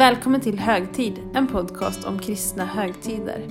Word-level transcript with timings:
Välkommen 0.00 0.40
till 0.40 0.58
Högtid, 0.58 1.14
en 1.34 1.46
podcast 1.46 2.04
om 2.04 2.18
kristna 2.18 2.64
högtider. 2.64 3.46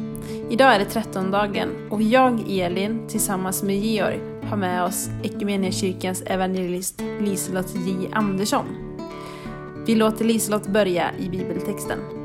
Idag 0.50 0.76
är 0.76 0.80
det 0.80 0.86
trettondagen 0.86 1.70
och 1.90 2.02
jag, 2.02 2.44
Elin, 2.50 3.08
tillsammans 3.08 3.64
med 3.64 3.80
Georg 3.80 4.20
har 4.44 4.58
med 4.58 4.84
oss 4.84 5.09
Equmeniakyrkans 5.23 6.23
evangelist 6.26 7.02
Liselott 7.20 7.76
J 7.76 8.09
Andersson. 8.14 8.66
Vi 9.86 9.96
låter 9.96 10.26
Liselott 10.26 10.68
börja 10.68 11.12
i 11.20 11.30
bibeltexten. 11.30 12.19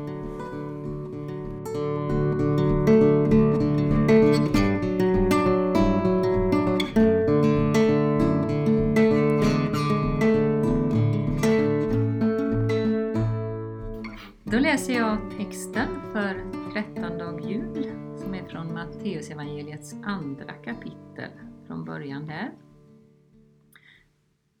För 16.15 16.71
trettondag 16.73 17.49
jul 17.49 17.83
som 18.17 18.33
är 18.33 18.47
från 18.47 18.73
Matteusevangeliets 18.73 19.93
andra 20.03 20.53
kapitel, 20.53 21.29
från 21.67 21.85
början 21.85 22.27
där. 22.27 22.51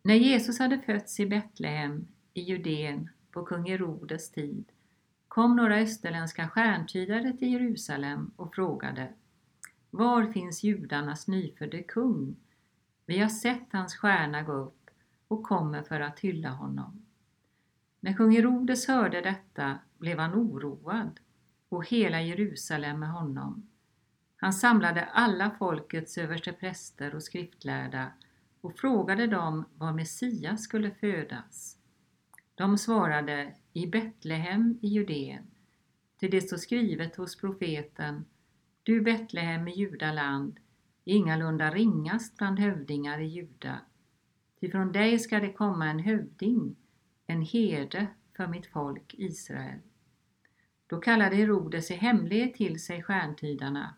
När 0.03 0.15
Jesus 0.15 0.59
hade 0.59 0.79
fötts 0.79 1.19
i 1.19 1.25
Betlehem 1.25 2.07
i 2.33 2.41
Judeen 2.41 3.09
på 3.31 3.45
kung 3.45 3.69
Herodes 3.69 4.31
tid 4.31 4.65
kom 5.27 5.55
några 5.55 5.77
österländska 5.77 6.49
stjärntydare 6.49 7.37
till 7.37 7.53
Jerusalem 7.53 8.31
och 8.35 8.55
frågade 8.55 9.13
Var 9.91 10.25
finns 10.25 10.63
judarnas 10.63 11.27
nyfödde 11.27 11.83
kung? 11.83 12.35
Vi 13.05 13.19
har 13.19 13.29
sett 13.29 13.67
hans 13.71 13.95
stjärna 13.95 14.41
gå 14.41 14.53
upp 14.53 14.89
och 15.27 15.43
kommer 15.43 15.83
för 15.83 15.99
att 15.99 16.19
hylla 16.19 16.49
honom. 16.49 17.05
När 17.99 18.13
kung 18.13 18.35
Herodes 18.35 18.87
hörde 18.87 19.21
detta 19.21 19.79
blev 19.97 20.19
han 20.19 20.33
oroad 20.33 21.19
och 21.75 21.87
hela 21.87 22.21
Jerusalem 22.21 22.99
med 22.99 23.11
honom. 23.11 23.69
Han 24.35 24.53
samlade 24.53 25.05
alla 25.05 25.51
folkets 25.59 26.17
överstepräster 26.17 27.15
och 27.15 27.23
skriftlärda 27.23 28.11
och 28.61 28.77
frågade 28.79 29.27
dem 29.27 29.65
var 29.77 29.93
Messias 29.93 30.63
skulle 30.63 30.91
födas. 30.91 31.77
De 32.55 32.77
svarade 32.77 33.55
i 33.73 33.87
Betlehem 33.87 34.79
i 34.81 34.87
Judeen, 34.87 35.47
till 36.19 36.31
det 36.31 36.41
står 36.41 36.57
skrivet 36.57 37.15
hos 37.15 37.35
profeten 37.35 38.25
Du 38.83 39.01
Betlehem 39.01 39.67
i 39.67 39.71
Judaland, 39.71 40.59
ingalunda 41.03 41.71
ringast 41.71 42.37
bland 42.37 42.59
hövdingar 42.59 43.19
i 43.19 43.25
Juda. 43.25 43.79
Ty 44.59 44.71
från 44.71 44.91
dig 44.91 45.19
ska 45.19 45.39
det 45.39 45.53
komma 45.53 45.85
en 45.89 45.99
hövding, 45.99 46.75
en 47.27 47.41
herde 47.41 48.07
för 48.37 48.47
mitt 48.47 48.65
folk 48.65 49.15
Israel. 49.17 49.79
Då 50.87 50.99
kallade 50.99 51.35
Herodes 51.35 51.91
i 51.91 51.93
hemlighet 51.93 52.53
till 52.53 52.79
sig 52.79 53.03
stjärntydarna 53.03 53.95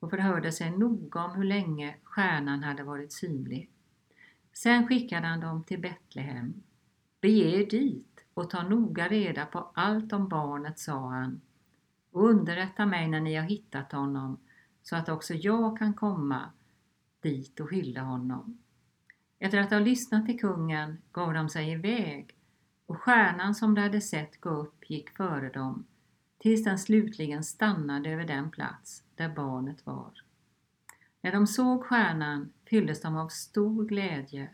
och 0.00 0.10
förhörde 0.10 0.52
sig 0.52 0.70
noga 0.70 1.24
om 1.24 1.36
hur 1.36 1.44
länge 1.44 1.96
stjärnan 2.02 2.62
hade 2.62 2.82
varit 2.82 3.12
synlig. 3.12 3.70
Sen 4.52 4.88
skickade 4.88 5.26
han 5.26 5.40
dem 5.40 5.64
till 5.64 5.80
Betlehem. 5.80 6.62
Bege 7.20 7.60
er 7.60 7.66
dit 7.66 8.24
och 8.34 8.50
ta 8.50 8.62
noga 8.62 9.08
reda 9.08 9.46
på 9.46 9.70
allt 9.74 10.12
om 10.12 10.28
barnet, 10.28 10.78
sa 10.78 11.08
han, 11.08 11.40
och 12.10 12.30
underrätta 12.30 12.86
mig 12.86 13.08
när 13.08 13.20
ni 13.20 13.34
har 13.34 13.44
hittat 13.44 13.92
honom 13.92 14.38
så 14.82 14.96
att 14.96 15.08
också 15.08 15.34
jag 15.34 15.78
kan 15.78 15.94
komma 15.94 16.50
dit 17.20 17.60
och 17.60 17.72
hylla 17.72 18.02
honom. 18.02 18.58
Efter 19.38 19.58
att 19.58 19.70
ha 19.70 19.78
lyssnat 19.78 20.26
till 20.26 20.40
kungen 20.40 20.98
gav 21.12 21.34
de 21.34 21.48
sig 21.48 21.70
iväg 21.70 22.36
och 22.86 23.00
stjärnan 23.00 23.54
som 23.54 23.74
de 23.74 23.80
hade 23.80 24.00
sett 24.00 24.40
gå 24.40 24.50
upp 24.50 24.90
gick 24.90 25.10
före 25.10 25.48
dem 25.48 25.86
tills 26.44 26.64
den 26.64 26.78
slutligen 26.78 27.44
stannade 27.44 28.10
över 28.10 28.24
den 28.24 28.50
plats 28.50 29.02
där 29.14 29.28
barnet 29.28 29.86
var. 29.86 30.12
När 31.20 31.32
de 31.32 31.46
såg 31.46 31.84
stjärnan 31.84 32.52
fylldes 32.66 33.00
de 33.00 33.16
av 33.16 33.28
stor 33.28 33.84
glädje. 33.84 34.48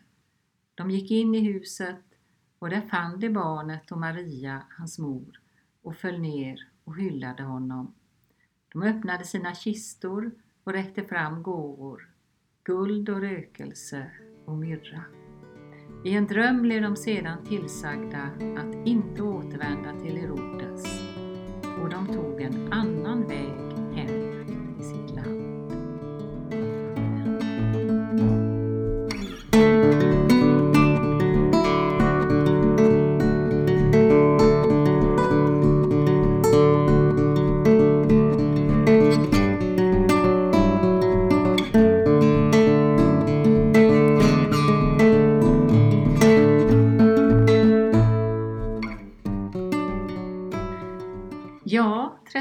De 0.75 0.91
gick 0.91 1.11
in 1.11 1.35
i 1.35 1.53
huset 1.53 2.05
och 2.59 2.71
där 2.71 2.81
fann 2.81 3.21
de 3.21 3.29
barnet 3.29 3.93
och 3.93 3.99
Maria, 3.99 4.63
hans 4.79 4.99
mor, 4.99 5.41
och 5.83 5.97
föll 5.97 6.21
ner 6.21 6.69
och 6.85 6.97
hyllade 6.97 7.43
honom. 7.43 7.95
De 8.73 8.83
öppnade 8.83 9.25
sina 9.25 9.55
kistor 9.55 10.31
och 10.65 10.73
räckte 10.73 11.05
fram 11.05 11.43
gåvor, 11.43 12.09
guld 12.65 13.09
och 13.09 13.21
rökelse 13.21 14.11
och 14.45 14.57
myrra. 14.57 15.05
I 16.05 16.15
en 16.15 16.27
dröm 16.27 16.63
blev 16.63 16.83
de 16.83 16.97
sedan 16.97 17.45
tillsagda 17.45 18.31
att 18.59 18.87
inte 18.87 19.23
återvända 19.23 20.01
till 20.01 20.17
Herodes 20.17 21.00
och 21.83 21.91
de 21.91 22.07
tog 22.07 22.41
en 22.41 22.73
annan 22.73 23.29
väg 23.29 23.53
hem. 23.97 24.30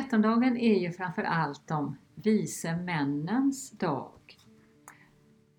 Trettondagen 0.09 0.57
är 0.57 0.79
ju 0.79 0.91
framför 0.91 1.23
allt 1.23 1.71
om 1.71 1.97
vise 2.15 2.75
männens 2.75 3.71
dag. 3.71 4.37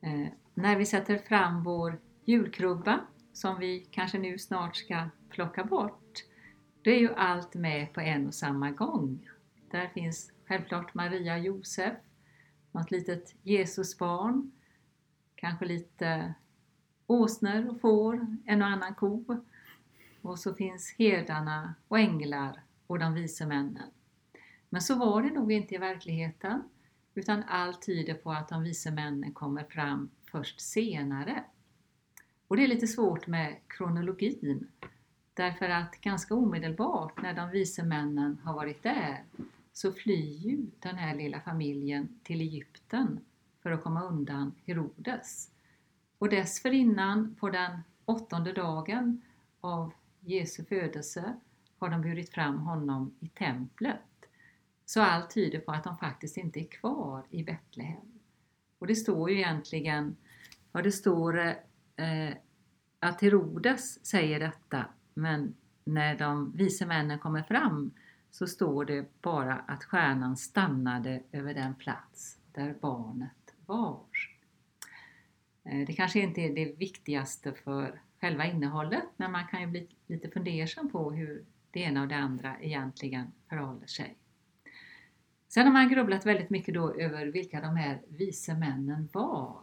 Eh, 0.00 0.28
när 0.55 0.77
vi 0.77 0.87
sätter 0.87 1.19
fram 1.19 1.65
vår 1.65 2.00
julkrubba, 2.25 3.00
som 3.33 3.59
vi 3.59 3.89
kanske 3.91 4.19
nu 4.19 4.39
snart 4.39 4.77
ska 4.77 5.09
plocka 5.28 5.65
bort, 5.65 6.25
då 6.83 6.91
är 6.91 6.99
ju 6.99 7.15
allt 7.15 7.55
med 7.55 7.93
på 7.93 8.00
en 8.00 8.27
och 8.27 8.34
samma 8.34 8.71
gång. 8.71 9.28
Där 9.71 9.89
finns 9.89 10.33
självklart 10.47 10.94
Maria 10.94 11.34
och 11.34 11.41
Josef, 11.41 11.94
något 12.72 12.91
litet 12.91 13.34
Jesusbarn, 13.43 14.53
kanske 15.34 15.65
lite 15.65 16.34
åsnor 17.06 17.69
och 17.69 17.81
får, 17.81 18.27
en 18.47 18.62
och 18.62 18.69
annan 18.69 18.94
ko. 18.94 19.44
Och 20.22 20.39
så 20.39 20.55
finns 20.55 20.94
herdarna 20.99 21.75
och 21.89 21.99
änglar 21.99 22.62
och 22.87 22.99
de 22.99 23.15
vise 23.15 23.47
männen. 23.47 23.91
Men 24.70 24.82
så 24.82 24.94
var 24.94 25.22
det 25.22 25.31
nog 25.31 25.53
inte 25.53 25.75
i 25.75 25.78
verkligheten, 25.78 26.62
utan 27.14 27.42
allt 27.42 27.86
tyder 27.86 28.14
på 28.14 28.32
att 28.32 28.48
de 28.48 28.62
vise 28.62 28.91
männen 28.91 29.32
kommer 29.32 29.64
fram 29.64 30.10
först 30.25 30.60
senare. 30.60 31.44
Och 32.48 32.56
det 32.56 32.64
är 32.64 32.69
lite 32.69 32.86
svårt 32.86 33.26
med 33.26 33.56
kronologin, 33.69 34.69
därför 35.34 35.69
att 35.69 36.00
ganska 36.00 36.34
omedelbart 36.34 37.22
när 37.22 37.34
de 37.34 37.50
vise 37.50 37.82
männen 37.82 38.41
har 38.44 38.54
varit 38.54 38.82
där 38.82 39.25
så 39.72 39.92
flyr 39.92 40.36
ju 40.36 40.66
den 40.80 40.97
här 40.97 41.16
lilla 41.16 41.41
familjen 41.41 42.20
till 42.22 42.41
Egypten 42.41 43.20
för 43.62 43.70
att 43.70 43.82
komma 43.82 44.03
undan 44.03 44.54
Herodes. 44.66 45.50
Och 46.19 46.28
dessförinnan, 46.28 47.36
på 47.41 47.50
den 47.50 47.78
åttonde 48.04 48.53
dagen 48.53 49.22
av 49.60 49.92
Jesu 50.20 50.64
födelse, 50.64 51.36
har 51.78 51.88
de 51.88 52.03
burit 52.03 52.30
fram 52.30 52.59
honom 52.59 53.14
i 53.20 53.28
templet. 53.28 54.09
Så 54.91 55.03
allt 55.03 55.31
tyder 55.31 55.61
på 55.61 55.73
att 55.73 55.84
de 55.84 55.97
faktiskt 55.97 56.37
inte 56.37 56.61
är 56.61 56.65
kvar 56.65 57.27
i 57.31 57.43
Betlehem. 57.43 58.21
Och 58.78 58.87
det 58.87 58.95
står 58.95 59.31
ju 59.31 59.37
egentligen, 59.37 60.16
ja 60.72 60.83
det 60.83 60.92
står 60.92 61.39
eh, 61.39 62.31
att 62.98 63.21
Herodes 63.21 64.07
säger 64.07 64.41
detta, 64.41 64.84
men 65.15 65.54
när 65.84 66.19
de 66.19 66.53
vise 66.57 66.87
männen 66.87 67.19
kommer 67.19 67.42
fram 67.42 67.91
så 68.31 68.47
står 68.47 68.84
det 68.84 69.22
bara 69.22 69.54
att 69.54 69.84
stjärnan 69.84 70.37
stannade 70.37 71.22
över 71.33 71.54
den 71.54 71.75
plats 71.75 72.39
där 72.53 72.77
barnet 72.81 73.54
var. 73.66 74.07
Eh, 75.65 75.86
det 75.86 75.93
kanske 75.93 76.21
inte 76.21 76.41
är 76.41 76.54
det 76.54 76.72
viktigaste 76.78 77.53
för 77.53 78.03
själva 78.21 78.47
innehållet, 78.47 79.09
men 79.16 79.33
man 79.33 79.47
kan 79.47 79.60
ju 79.60 79.66
bli 79.66 79.89
lite 80.07 80.31
fundersam 80.31 80.91
på 80.91 81.13
hur 81.13 81.45
det 81.71 81.81
ena 81.81 82.03
och 82.03 82.09
det 82.09 82.16
andra 82.16 82.60
egentligen 82.60 83.33
förhåller 83.48 83.86
sig. 83.86 84.16
Sen 85.52 85.66
har 85.66 85.72
man 85.72 85.88
grubblat 85.88 86.26
väldigt 86.26 86.50
mycket 86.50 86.74
då 86.74 86.94
över 86.94 87.26
vilka 87.26 87.60
de 87.60 87.76
här 87.76 88.02
vise 88.08 88.54
männen 88.54 89.08
var. 89.12 89.62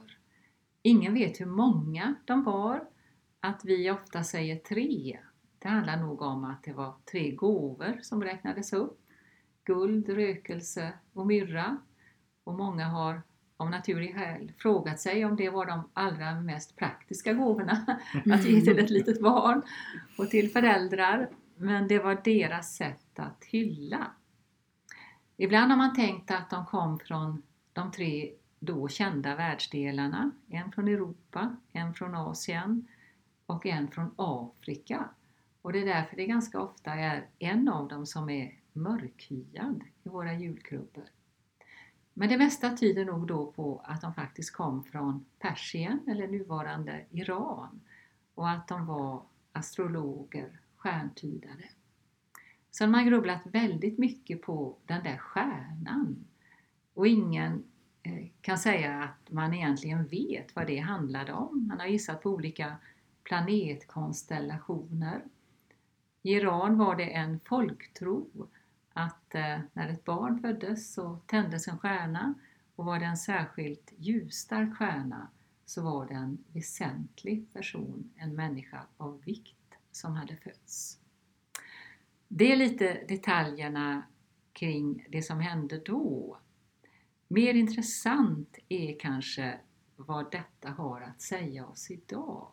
Ingen 0.81 1.13
vet 1.13 1.41
hur 1.41 1.45
många 1.45 2.15
de 2.25 2.43
var. 2.43 2.83
Att 3.39 3.65
vi 3.65 3.91
ofta 3.91 4.23
säger 4.23 4.55
tre, 4.55 5.19
det 5.59 5.67
handlar 5.67 5.97
nog 5.97 6.21
om 6.21 6.43
att 6.43 6.63
det 6.63 6.73
var 6.73 6.95
tre 7.11 7.31
gåvor 7.31 7.99
som 8.01 8.23
räknades 8.23 8.73
upp. 8.73 8.99
Guld, 9.63 10.09
rökelse 10.09 10.93
och 11.13 11.27
myrra. 11.27 11.77
Och 12.43 12.53
många 12.53 12.85
har 12.85 13.21
av 13.57 13.69
naturlig 13.69 14.15
skäl 14.15 14.51
frågat 14.57 14.99
sig 14.99 15.25
om 15.25 15.35
det 15.35 15.49
var 15.49 15.65
de 15.65 15.89
allra 15.93 16.41
mest 16.41 16.75
praktiska 16.75 17.33
gåvorna 17.33 17.99
att 18.31 18.45
ge 18.45 18.61
till 18.61 18.79
ett 18.79 18.89
litet 18.89 19.21
barn 19.21 19.61
och 20.17 20.29
till 20.29 20.51
föräldrar. 20.51 21.29
men 21.55 21.87
det 21.87 21.99
var 21.99 22.21
deras 22.23 22.75
sätt 22.75 23.19
att 23.19 23.43
hylla. 23.43 24.11
Ibland 25.37 25.71
har 25.71 25.77
man 25.77 25.95
tänkt 25.95 26.31
att 26.31 26.49
de 26.49 26.65
kom 26.65 26.99
från 26.99 27.43
de 27.73 27.91
tre 27.91 28.33
då 28.59 28.87
kända 28.87 29.35
världsdelarna, 29.35 30.31
en 30.49 30.71
från 30.71 30.87
Europa, 30.87 31.55
en 31.71 31.93
från 31.93 32.15
Asien 32.15 32.87
och 33.45 33.65
en 33.65 33.87
från 33.87 34.11
Afrika. 34.15 35.09
Och 35.61 35.73
det 35.73 35.79
är 35.79 35.85
därför 35.85 36.15
det 36.15 36.25
ganska 36.25 36.59
ofta 36.59 36.91
är 36.91 37.27
en 37.39 37.69
av 37.69 37.87
dem 37.87 38.05
som 38.05 38.29
är 38.29 38.59
mörkhyad 38.73 39.83
i 40.03 40.09
våra 40.09 40.33
julkrubbor. 40.33 41.05
Men 42.13 42.29
det 42.29 42.37
mesta 42.37 42.77
tyder 42.77 43.05
nog 43.05 43.27
då 43.27 43.51
på 43.51 43.81
att 43.83 44.01
de 44.01 44.13
faktiskt 44.13 44.53
kom 44.53 44.83
från 44.83 45.25
Persien 45.39 45.99
eller 46.07 46.27
nuvarande 46.27 47.05
Iran 47.11 47.81
och 48.35 48.49
att 48.49 48.67
de 48.67 48.85
var 48.85 49.21
astrologer, 49.51 50.59
stjärntydare. 50.77 51.69
Så 52.77 52.83
de 52.83 52.93
har 52.93 53.03
grubblat 53.03 53.41
väldigt 53.45 53.97
mycket 53.97 54.41
på 54.41 54.77
den 54.85 55.03
där 55.03 55.17
stjärnan 55.17 56.25
och 56.93 57.07
ingen 57.07 57.63
eh, 58.03 58.27
kan 58.41 58.57
säga 58.57 59.03
att 59.03 59.31
man 59.31 59.53
egentligen 59.53 60.07
vet 60.07 60.55
vad 60.55 60.67
det 60.67 60.77
handlade 60.77 61.33
om. 61.33 61.67
Man 61.67 61.79
har 61.79 61.87
gissat 61.87 62.23
på 62.23 62.29
olika 62.29 62.75
planetkonstellationer. 63.23 65.21
I 66.21 66.31
Iran 66.33 66.77
var 66.77 66.95
det 66.95 67.13
en 67.13 67.39
folktro 67.39 68.47
att 68.93 69.35
eh, 69.35 69.59
när 69.73 69.89
ett 69.89 70.05
barn 70.05 70.39
föddes 70.39 70.93
så 70.93 71.19
tändes 71.25 71.67
en 71.67 71.79
stjärna 71.79 72.33
och 72.75 72.85
var 72.85 72.99
det 72.99 73.05
en 73.05 73.17
särskilt 73.17 73.93
ljusstark 73.97 74.77
stjärna 74.77 75.27
så 75.65 75.81
var 75.81 76.05
det 76.05 76.13
en 76.13 76.37
väsentlig 76.53 77.53
person, 77.53 78.11
en 78.15 78.35
människa 78.35 78.81
av 78.97 79.21
vikt 79.25 79.77
som 79.91 80.13
hade 80.13 80.35
fötts. 80.35 80.99
Det 82.27 82.51
är 82.51 82.55
lite 82.55 83.05
detaljerna 83.07 84.03
kring 84.53 85.07
det 85.09 85.21
som 85.21 85.39
hände 85.39 85.81
då. 85.85 86.37
Mer 87.27 87.53
intressant 87.53 88.57
är 88.69 88.99
kanske 88.99 89.59
vad 89.95 90.31
detta 90.31 90.69
har 90.69 91.01
att 91.01 91.21
säga 91.21 91.65
oss 91.65 91.91
idag. 91.91 92.51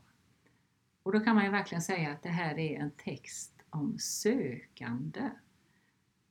Och 1.02 1.12
då 1.12 1.20
kan 1.20 1.34
man 1.34 1.44
ju 1.44 1.50
verkligen 1.50 1.82
säga 1.82 2.12
att 2.12 2.22
det 2.22 2.28
här 2.28 2.58
är 2.58 2.80
en 2.80 2.90
text 2.90 3.52
om 3.70 3.98
sökande. 3.98 5.30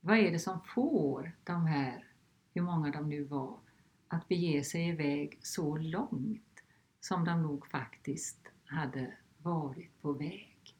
Vad 0.02 0.18
är 0.18 0.32
det 0.32 0.40
som 0.40 0.60
får 0.76 1.32
de 1.44 1.66
här, 1.66 2.08
hur 2.54 2.62
många 2.62 2.92
de 2.92 3.10
nu 3.10 3.24
var, 3.24 3.60
att 4.08 4.28
bege 4.28 4.64
sig 4.64 4.88
iväg 4.88 5.40
så 5.42 5.78
långt 5.78 6.64
som 7.00 7.26
de 7.26 7.42
nog 7.42 7.68
faktiskt 7.68 8.48
hade 8.66 9.14
varit 9.38 10.02
på 10.02 10.14
väg? 10.14 10.76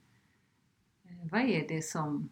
Eh, 1.04 1.32
vad 1.32 1.42
är 1.42 1.68
det 1.68 1.82
som 1.82 2.30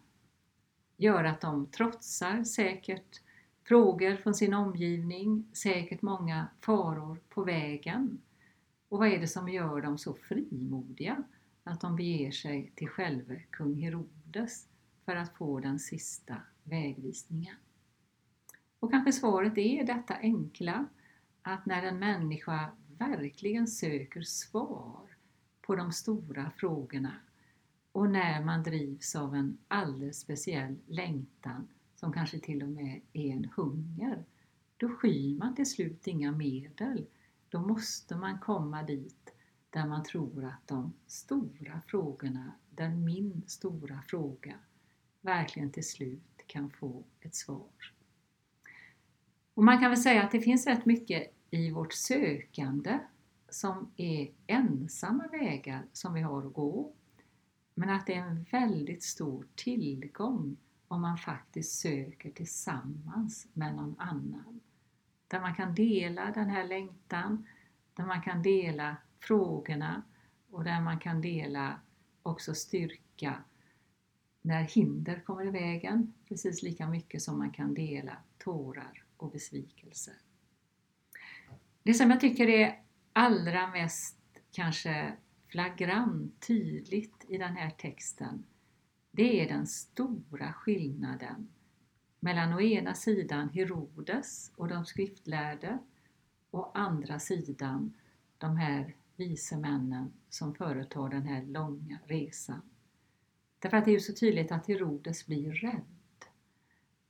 gör 1.02 1.24
att 1.24 1.40
de 1.40 1.66
trotsar 1.66 2.44
säkert 2.44 3.20
frågor 3.64 4.16
från 4.16 4.34
sin 4.34 4.54
omgivning, 4.54 5.44
säkert 5.52 6.02
många 6.02 6.46
faror 6.60 7.18
på 7.28 7.44
vägen? 7.44 8.20
Och 8.88 8.98
vad 8.98 9.08
är 9.08 9.18
det 9.18 9.28
som 9.28 9.48
gör 9.48 9.80
dem 9.80 9.98
så 9.98 10.14
frimodiga 10.14 11.24
att 11.64 11.80
de 11.80 11.96
beger 11.96 12.30
sig 12.30 12.72
till 12.74 12.88
själve 12.88 13.42
kung 13.50 13.74
Herodes 13.74 14.68
för 15.04 15.16
att 15.16 15.36
få 15.36 15.60
den 15.60 15.78
sista 15.78 16.36
vägvisningen. 16.64 17.56
Och 18.78 18.90
kanske 18.90 19.12
svaret 19.12 19.58
är 19.58 19.84
detta 19.84 20.14
enkla 20.14 20.86
att 21.42 21.66
när 21.66 21.82
en 21.82 21.98
människa 21.98 22.70
verkligen 22.98 23.66
söker 23.66 24.22
svar 24.22 25.16
på 25.60 25.76
de 25.76 25.92
stora 25.92 26.50
frågorna 26.56 27.12
och 27.92 28.10
när 28.10 28.44
man 28.44 28.62
drivs 28.62 29.16
av 29.16 29.34
en 29.34 29.58
alldeles 29.68 30.20
speciell 30.20 30.76
längtan 30.86 31.68
som 31.94 32.12
kanske 32.12 32.38
till 32.38 32.62
och 32.62 32.68
med 32.68 33.00
är 33.12 33.32
en 33.32 33.44
hunger, 33.56 34.24
då 34.76 34.88
skyr 34.88 35.38
man 35.38 35.54
till 35.54 35.70
slut 35.70 36.06
inga 36.06 36.32
medel. 36.32 37.06
Då 37.48 37.60
måste 37.60 38.16
man 38.16 38.38
komma 38.38 38.82
dit 38.82 39.34
där 39.70 39.86
man 39.86 40.04
tror 40.04 40.44
att 40.44 40.68
de 40.68 40.92
stora 41.06 41.80
frågorna, 41.86 42.52
där 42.70 42.88
min 42.88 43.42
stora 43.46 44.02
fråga 44.02 44.54
verkligen 45.20 45.70
till 45.70 45.88
slut 45.88 46.42
kan 46.46 46.70
få 46.70 47.04
ett 47.20 47.34
svar. 47.34 47.92
Och 49.54 49.64
man 49.64 49.80
kan 49.80 49.90
väl 49.90 50.02
säga 50.02 50.22
att 50.22 50.30
det 50.30 50.40
finns 50.40 50.66
rätt 50.66 50.86
mycket 50.86 51.34
i 51.50 51.70
vårt 51.70 51.92
sökande 51.92 52.98
som 53.48 53.90
är 53.96 54.30
ensamma 54.46 55.26
vägar 55.28 55.86
som 55.92 56.14
vi 56.14 56.20
har 56.20 56.46
att 56.46 56.52
gå. 56.52 56.92
Men 57.74 57.90
att 57.90 58.06
det 58.06 58.14
är 58.14 58.22
en 58.22 58.46
väldigt 58.50 59.02
stor 59.02 59.46
tillgång 59.54 60.56
om 60.88 61.00
man 61.00 61.18
faktiskt 61.18 61.80
söker 61.80 62.30
tillsammans 62.30 63.46
med 63.52 63.74
någon 63.74 63.94
annan. 63.98 64.60
Där 65.28 65.40
man 65.40 65.54
kan 65.54 65.74
dela 65.74 66.30
den 66.30 66.50
här 66.50 66.64
längtan, 66.64 67.46
där 67.94 68.04
man 68.04 68.22
kan 68.22 68.42
dela 68.42 68.96
frågorna 69.20 70.02
och 70.50 70.64
där 70.64 70.80
man 70.80 70.98
kan 70.98 71.20
dela 71.20 71.80
också 72.22 72.54
styrka 72.54 73.42
när 74.42 74.62
hinder 74.62 75.20
kommer 75.20 75.46
i 75.46 75.50
vägen, 75.50 76.12
precis 76.28 76.62
lika 76.62 76.88
mycket 76.88 77.22
som 77.22 77.38
man 77.38 77.50
kan 77.50 77.74
dela 77.74 78.16
tårar 78.38 79.04
och 79.16 79.30
besvikelser. 79.30 80.14
Det 81.82 81.94
som 81.94 82.10
jag 82.10 82.20
tycker 82.20 82.48
är 82.48 82.82
allra 83.12 83.66
mest 83.66 84.16
kanske 84.52 85.16
flagrant 85.52 86.40
tydligt 86.46 87.24
i 87.28 87.38
den 87.38 87.56
här 87.56 87.70
texten, 87.70 88.44
det 89.10 89.40
är 89.40 89.48
den 89.48 89.66
stora 89.66 90.52
skillnaden 90.52 91.48
mellan 92.20 92.52
å 92.52 92.60
ena 92.60 92.94
sidan 92.94 93.48
Herodes 93.48 94.52
och 94.56 94.68
de 94.68 94.86
skriftlärde 94.86 95.78
och 96.50 96.78
andra 96.78 97.18
sidan 97.18 97.92
de 98.38 98.56
här 98.56 98.96
vise 99.16 99.56
männen 99.56 100.12
som 100.28 100.54
företar 100.54 101.08
den 101.08 101.26
här 101.26 101.42
långa 101.42 101.98
resan. 102.06 102.62
Därför 103.58 103.76
att 103.76 103.84
det 103.84 103.90
är 103.90 103.94
ju 103.94 104.00
så 104.00 104.14
tydligt 104.14 104.52
att 104.52 104.68
Herodes 104.68 105.26
blir 105.26 105.52
rädd. 105.52 105.91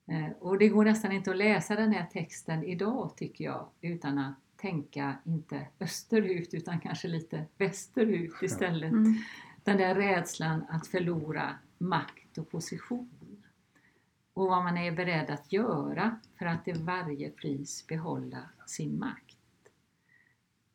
Eh, 0.06 0.30
och 0.40 0.58
det 0.58 0.68
går 0.68 0.84
nästan 0.84 1.12
inte 1.12 1.30
att 1.30 1.36
läsa 1.36 1.76
den 1.76 1.92
här 1.92 2.06
texten 2.12 2.64
idag 2.64 3.16
tycker 3.16 3.44
jag 3.44 3.68
utan 3.80 4.18
att 4.18 4.34
tänka 4.56 5.14
inte 5.24 5.66
österut 5.80 6.54
utan 6.54 6.80
kanske 6.80 7.08
lite 7.08 7.44
västerut 7.58 8.42
istället. 8.42 8.92
Mm. 8.92 9.14
Den 9.64 9.76
där 9.76 9.94
rädslan 9.94 10.64
att 10.68 10.86
förlora 10.86 11.54
makt 11.78 12.38
och 12.38 12.50
position. 12.50 13.42
Och 14.34 14.46
vad 14.46 14.64
man 14.64 14.76
är 14.76 14.92
beredd 14.92 15.30
att 15.30 15.52
göra 15.52 16.20
för 16.38 16.46
att 16.46 16.64
till 16.64 16.82
varje 16.82 17.30
pris 17.30 17.86
behålla 17.86 18.48
sin 18.66 18.98
makt. 18.98 19.36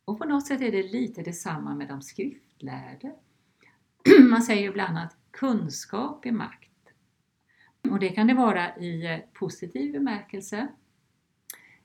Och 0.04 0.18
på 0.18 0.24
något 0.24 0.46
sätt 0.46 0.60
är 0.60 0.72
det 0.72 0.82
lite 0.82 1.22
detsamma 1.22 1.74
med 1.74 1.88
de 1.88 2.02
skriftlärde. 2.02 3.14
Man 4.30 4.42
säger 4.42 4.68
ibland 4.68 4.98
att 4.98 5.16
kunskap 5.30 6.26
är 6.26 6.32
makt. 6.32 6.67
Och 7.90 7.98
det 7.98 8.08
kan 8.08 8.26
det 8.26 8.34
vara 8.34 8.76
i 8.76 9.06
eh, 9.06 9.18
positiv 9.32 9.92
bemärkelse. 9.92 10.68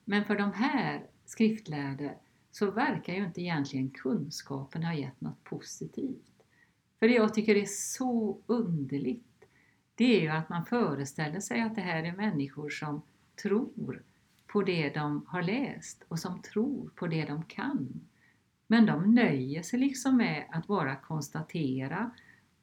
Men 0.04 0.24
för 0.24 0.36
de 0.36 0.52
här 0.52 1.06
skriftlärde 1.24 2.14
så 2.50 2.70
verkar 2.70 3.14
ju 3.14 3.24
inte 3.24 3.40
egentligen 3.40 3.90
kunskapen 3.90 4.84
ha 4.84 4.94
gett 4.94 5.20
något 5.20 5.44
positivt. 5.44 6.44
För 6.98 7.08
det 7.08 7.14
jag 7.14 7.34
tycker 7.34 7.56
är 7.56 7.66
så 7.66 8.38
underligt, 8.46 9.44
det 9.94 10.16
är 10.16 10.20
ju 10.20 10.28
att 10.28 10.48
man 10.48 10.64
föreställer 10.64 11.40
sig 11.40 11.60
att 11.60 11.74
det 11.74 11.80
här 11.80 12.02
är 12.02 12.12
människor 12.12 12.70
som 12.70 13.02
tror 13.42 14.02
på 14.46 14.62
det 14.62 14.90
de 14.90 15.26
har 15.28 15.42
läst 15.42 16.04
och 16.08 16.18
som 16.18 16.42
tror 16.42 16.90
på 16.94 17.06
det 17.06 17.24
de 17.24 17.44
kan. 17.44 18.00
Men 18.66 18.86
de 18.86 19.14
nöjer 19.14 19.62
sig 19.62 19.78
liksom 19.78 20.16
med 20.16 20.44
att 20.52 20.66
bara 20.66 20.96
konstatera 20.96 22.10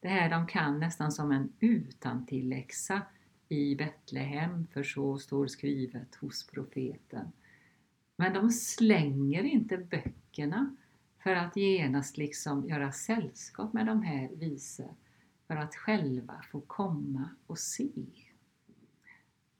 det 0.00 0.08
här 0.08 0.30
de 0.30 0.46
kan 0.46 0.80
nästan 0.80 1.12
som 1.12 1.32
en 1.32 1.52
utantilläxa 1.60 3.02
i 3.52 3.76
Betlehem, 3.76 4.66
för 4.72 4.82
så 4.82 5.18
står 5.18 5.46
skrivet 5.46 6.14
hos 6.14 6.46
profeten. 6.46 7.32
Men 8.16 8.32
de 8.32 8.50
slänger 8.50 9.42
inte 9.42 9.76
böckerna 9.78 10.76
för 11.22 11.34
att 11.34 11.56
genast 11.56 12.16
liksom 12.16 12.68
göra 12.68 12.92
sällskap 12.92 13.72
med 13.72 13.86
de 13.86 14.02
här 14.02 14.28
vise, 14.28 14.88
för 15.46 15.56
att 15.56 15.74
själva 15.74 16.44
få 16.52 16.60
komma 16.60 17.30
och 17.46 17.58
se. 17.58 17.90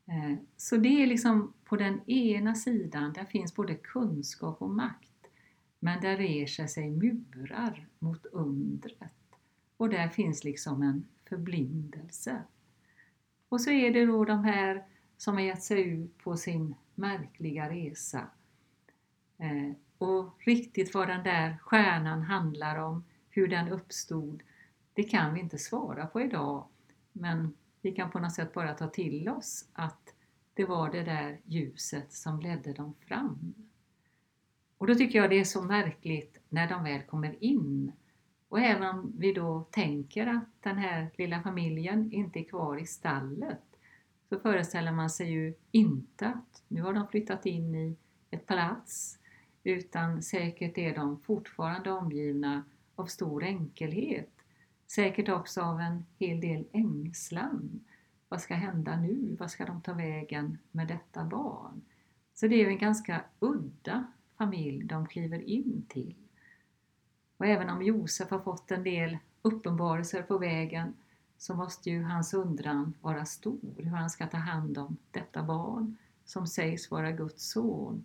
Eh, 0.06 0.38
så 0.56 0.76
det 0.76 1.02
är 1.02 1.06
liksom 1.06 1.52
på 1.64 1.76
den 1.76 2.10
ena 2.10 2.54
sidan, 2.54 3.12
där 3.12 3.24
finns 3.24 3.54
både 3.54 3.74
kunskap 3.74 4.62
och 4.62 4.70
makt. 4.70 5.08
Men 5.78 6.00
där 6.00 6.16
reser 6.16 6.66
sig 6.66 6.90
murar 6.90 7.88
mot 7.98 8.26
undret 8.26 9.12
och 9.76 9.88
där 9.88 10.08
finns 10.08 10.44
liksom 10.44 10.82
en 10.82 11.06
förblindelse. 11.28 12.42
Och 13.52 13.60
så 13.60 13.70
är 13.70 13.90
det 13.90 14.06
då 14.06 14.24
de 14.24 14.44
här 14.44 14.84
som 15.16 15.34
har 15.34 15.40
gett 15.40 15.62
sig 15.62 15.82
ut 15.82 16.18
på 16.18 16.36
sin 16.36 16.74
märkliga 16.94 17.70
resa. 17.70 18.26
Eh, 19.38 19.76
och 19.98 20.38
riktigt 20.38 20.94
vad 20.94 21.08
den 21.08 21.22
där 21.22 21.58
stjärnan 21.60 22.22
handlar 22.22 22.78
om, 22.78 23.04
hur 23.30 23.48
den 23.48 23.68
uppstod, 23.68 24.42
det 24.92 25.02
kan 25.02 25.34
vi 25.34 25.40
inte 25.40 25.58
svara 25.58 26.06
på 26.06 26.20
idag. 26.20 26.66
Men 27.12 27.54
vi 27.82 27.92
kan 27.92 28.10
på 28.10 28.18
något 28.18 28.32
sätt 28.32 28.54
bara 28.54 28.74
ta 28.74 28.88
till 28.88 29.28
oss 29.28 29.68
att 29.72 30.14
det 30.54 30.64
var 30.64 30.90
det 30.90 31.02
där 31.02 31.40
ljuset 31.44 32.12
som 32.12 32.40
ledde 32.40 32.72
dem 32.72 32.94
fram. 33.00 33.54
Och 34.78 34.86
då 34.86 34.94
tycker 34.94 35.18
jag 35.18 35.30
det 35.30 35.40
är 35.40 35.44
så 35.44 35.62
märkligt 35.62 36.40
när 36.48 36.68
de 36.68 36.84
väl 36.84 37.02
kommer 37.02 37.44
in. 37.44 37.92
Och 38.52 38.60
även 38.60 38.82
om 38.82 39.12
vi 39.18 39.32
då 39.32 39.66
tänker 39.70 40.26
att 40.26 40.62
den 40.62 40.78
här 40.78 41.10
lilla 41.14 41.42
familjen 41.42 42.12
inte 42.12 42.38
är 42.38 42.44
kvar 42.44 42.76
i 42.76 42.86
stallet 42.86 43.62
så 44.28 44.38
föreställer 44.38 44.92
man 44.92 45.10
sig 45.10 45.30
ju 45.30 45.54
inte 45.70 46.26
att 46.26 46.62
nu 46.68 46.82
har 46.82 46.92
de 46.92 47.08
flyttat 47.08 47.46
in 47.46 47.74
i 47.74 47.96
ett 48.30 48.46
palats 48.46 49.18
utan 49.64 50.22
säkert 50.22 50.78
är 50.78 50.94
de 50.94 51.20
fortfarande 51.20 51.90
omgivna 51.92 52.64
av 52.96 53.06
stor 53.06 53.44
enkelhet. 53.44 54.30
Säkert 54.86 55.28
också 55.28 55.62
av 55.62 55.80
en 55.80 56.04
hel 56.18 56.40
del 56.40 56.64
ängslan. 56.72 57.80
Vad 58.28 58.40
ska 58.40 58.54
hända 58.54 58.96
nu? 58.96 59.36
Vad 59.40 59.50
ska 59.50 59.64
de 59.64 59.80
ta 59.80 59.92
vägen 59.92 60.58
med 60.70 60.88
detta 60.88 61.24
barn? 61.24 61.82
Så 62.34 62.46
det 62.46 62.64
är 62.64 62.68
en 62.68 62.78
ganska 62.78 63.24
udda 63.38 64.04
familj 64.38 64.84
de 64.84 65.06
kliver 65.06 65.40
in 65.40 65.84
till. 65.88 66.21
Och 67.42 67.48
även 67.48 67.70
om 67.70 67.82
Josef 67.82 68.30
har 68.30 68.38
fått 68.38 68.70
en 68.70 68.82
del 68.82 69.18
uppenbarelser 69.42 70.22
på 70.22 70.38
vägen 70.38 70.94
så 71.38 71.54
måste 71.54 71.90
ju 71.90 72.02
hans 72.02 72.34
undran 72.34 72.94
vara 73.00 73.24
stor 73.24 73.74
hur 73.76 73.90
han 73.90 74.10
ska 74.10 74.26
ta 74.26 74.36
hand 74.36 74.78
om 74.78 74.96
detta 75.10 75.42
barn 75.42 75.96
som 76.24 76.46
sägs 76.46 76.90
vara 76.90 77.12
Guds 77.12 77.50
son. 77.50 78.04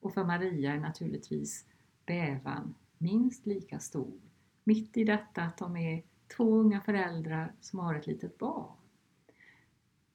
Och 0.00 0.14
för 0.14 0.24
Maria 0.24 0.72
är 0.72 0.78
naturligtvis 0.80 1.66
bävan 2.06 2.74
minst 2.98 3.46
lika 3.46 3.78
stor, 3.78 4.20
mitt 4.64 4.96
i 4.96 5.04
detta 5.04 5.42
att 5.42 5.56
de 5.56 5.76
är 5.76 6.02
två 6.36 6.54
unga 6.54 6.80
föräldrar 6.80 7.52
som 7.60 7.78
har 7.78 7.94
ett 7.94 8.06
litet 8.06 8.38
barn. 8.38 8.76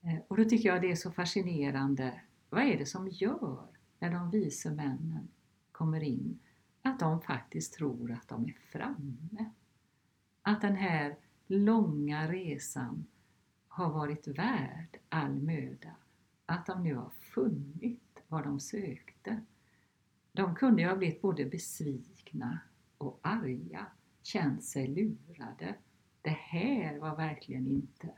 Eh, 0.02 0.20
och 0.28 0.38
då 0.38 0.46
tycker 0.46 0.70
jag 0.70 0.82
det 0.82 0.92
är 0.92 0.96
så 0.96 1.12
fascinerande. 1.12 2.22
Vad 2.50 2.64
är 2.64 2.78
det 2.78 2.86
som 2.86 3.08
gör 3.08 3.68
när 4.00 4.12
de 4.12 4.32
vise 4.32 4.72
männen 4.72 5.28
kommer 5.72 6.04
in 6.04 6.40
att 6.82 7.00
de 7.00 7.22
faktiskt 7.22 7.74
tror 7.74 8.12
att 8.12 8.28
de 8.28 8.46
är 8.46 8.58
framme? 8.72 9.52
Att 10.42 10.62
den 10.62 10.76
här 10.76 11.16
långa 11.48 12.32
resan 12.32 13.06
har 13.68 13.90
varit 13.90 14.28
värd 14.28 14.98
all 15.10 15.36
möda. 15.36 15.96
Att 16.46 16.66
de 16.66 16.84
nu 16.84 16.96
har 16.96 17.10
funnit 17.10 18.20
vad 18.28 18.44
de 18.44 18.60
sökte. 18.60 19.42
De 20.32 20.56
kunde 20.56 20.82
ju 20.82 20.88
ha 20.88 20.96
blivit 20.96 21.22
både 21.22 21.46
besvikna 21.46 22.60
och 22.98 23.20
arga, 23.22 23.86
känt 24.24 24.64
sig 24.64 24.88
lurade. 24.88 25.76
Det 26.22 26.30
här 26.30 27.00
var 27.00 27.16
verkligen 27.16 27.68
inte 27.68 28.10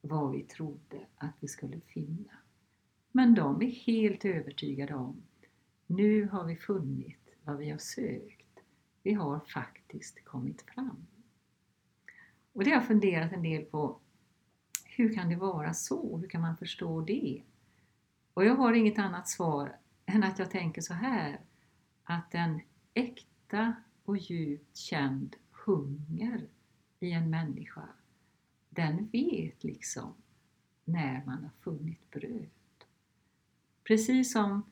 vad 0.00 0.32
vi 0.32 0.42
trodde 0.42 1.06
att 1.16 1.34
vi 1.40 1.48
skulle 1.48 1.80
finna. 1.80 2.32
Men 3.12 3.34
de 3.34 3.62
är 3.62 3.70
helt 3.70 4.24
övertygade 4.24 4.94
om, 4.94 5.22
nu 5.86 6.28
har 6.28 6.44
vi 6.44 6.56
funnit 6.56 7.25
vad 7.46 7.56
vi 7.56 7.70
har 7.70 7.78
sökt. 7.78 8.60
Vi 9.02 9.12
har 9.12 9.40
faktiskt 9.40 10.24
kommit 10.24 10.62
fram. 10.62 11.06
Och 12.52 12.64
det 12.64 12.70
har 12.70 12.76
jag 12.76 12.86
funderat 12.86 13.32
en 13.32 13.42
del 13.42 13.64
på. 13.64 14.00
Hur 14.84 15.14
kan 15.14 15.28
det 15.28 15.36
vara 15.36 15.74
så? 15.74 16.18
Hur 16.18 16.28
kan 16.28 16.40
man 16.40 16.56
förstå 16.56 17.00
det? 17.00 17.42
Och 18.34 18.44
jag 18.44 18.56
har 18.56 18.72
inget 18.72 18.98
annat 18.98 19.28
svar 19.28 19.76
än 20.06 20.24
att 20.24 20.38
jag 20.38 20.50
tänker 20.50 20.80
så 20.80 20.94
här 20.94 21.40
att 22.04 22.34
en 22.34 22.60
äkta 22.94 23.74
och 24.04 24.16
djupt 24.16 24.76
känd 24.76 25.36
hunger 25.50 26.46
i 27.00 27.12
en 27.12 27.30
människa 27.30 27.88
den 28.70 29.08
vet 29.12 29.64
liksom 29.64 30.14
när 30.84 31.22
man 31.26 31.42
har 31.42 31.50
funnit 31.60 32.10
bröd. 32.10 32.48
Precis 33.84 34.32
som 34.32 34.62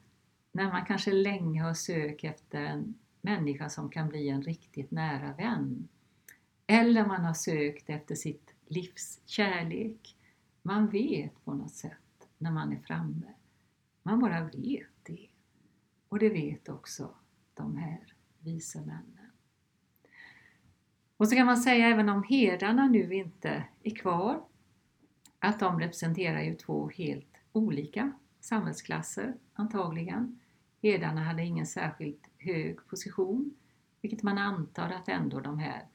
när 0.54 0.72
man 0.72 0.84
kanske 0.84 1.12
länge 1.12 1.62
har 1.62 1.74
sökt 1.74 2.24
efter 2.24 2.60
en 2.64 2.94
människa 3.20 3.68
som 3.68 3.90
kan 3.90 4.08
bli 4.08 4.28
en 4.28 4.42
riktigt 4.42 4.90
nära 4.90 5.32
vän. 5.32 5.88
Eller 6.66 7.06
man 7.06 7.24
har 7.24 7.34
sökt 7.34 7.90
efter 7.90 8.14
sitt 8.14 8.54
livs 8.66 9.20
kärlek. 9.26 10.16
Man 10.62 10.88
vet 10.88 11.44
på 11.44 11.54
något 11.54 11.74
sätt 11.74 12.28
när 12.38 12.50
man 12.50 12.72
är 12.72 12.78
framme. 12.78 13.34
Man 14.02 14.20
bara 14.20 14.44
vet 14.44 14.88
det. 15.02 15.28
Och 16.08 16.18
det 16.18 16.28
vet 16.28 16.68
också 16.68 17.14
de 17.54 17.76
här 17.76 18.14
vise 18.38 18.80
männen. 18.80 19.30
Och 21.16 21.28
så 21.28 21.36
kan 21.36 21.46
man 21.46 21.56
säga 21.56 21.86
även 21.86 22.08
om 22.08 22.22
herdarna 22.22 22.86
nu 22.88 23.14
inte 23.14 23.64
är 23.82 23.94
kvar, 23.94 24.44
att 25.38 25.60
de 25.60 25.80
representerar 25.80 26.42
ju 26.42 26.54
två 26.54 26.88
helt 26.88 27.36
olika 27.52 28.12
samhällsklasser 28.40 29.34
antagligen. 29.54 30.40
Herdarna 30.84 31.20
hade 31.24 31.44
ingen 31.44 31.66
särskilt 31.66 32.30
hög 32.38 32.86
position, 32.86 33.54
vilket 34.00 34.22
man 34.22 34.38
antar 34.38 34.90
att 34.90 35.08
ändå 35.08 35.40
de 35.40 35.58
här 35.58 35.86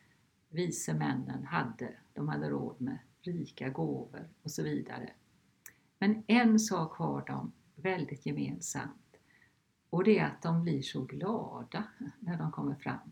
vise 0.50 0.93
männen 0.93 1.46
hade. 1.46 1.93
De 2.13 2.27
hade 2.27 2.50
råd 2.50 2.81
med 2.81 2.98
rika 3.22 3.69
gåvor 3.69 4.29
och 4.43 4.51
så 4.51 4.63
vidare. 4.63 5.10
Men 6.00 6.24
en 6.27 6.60
sak 6.60 6.98
har 6.98 7.25
de 7.27 7.51
väldigt 7.75 8.25
gemensamt 8.25 9.17
och 9.89 10.03
det 10.03 10.19
är 10.19 10.25
att 10.25 10.41
de 10.41 10.63
blir 10.63 10.81
så 10.81 11.01
glada 11.01 11.84
när 12.19 12.38
de 12.38 12.51
kommer 12.51 12.75
fram. 12.75 13.12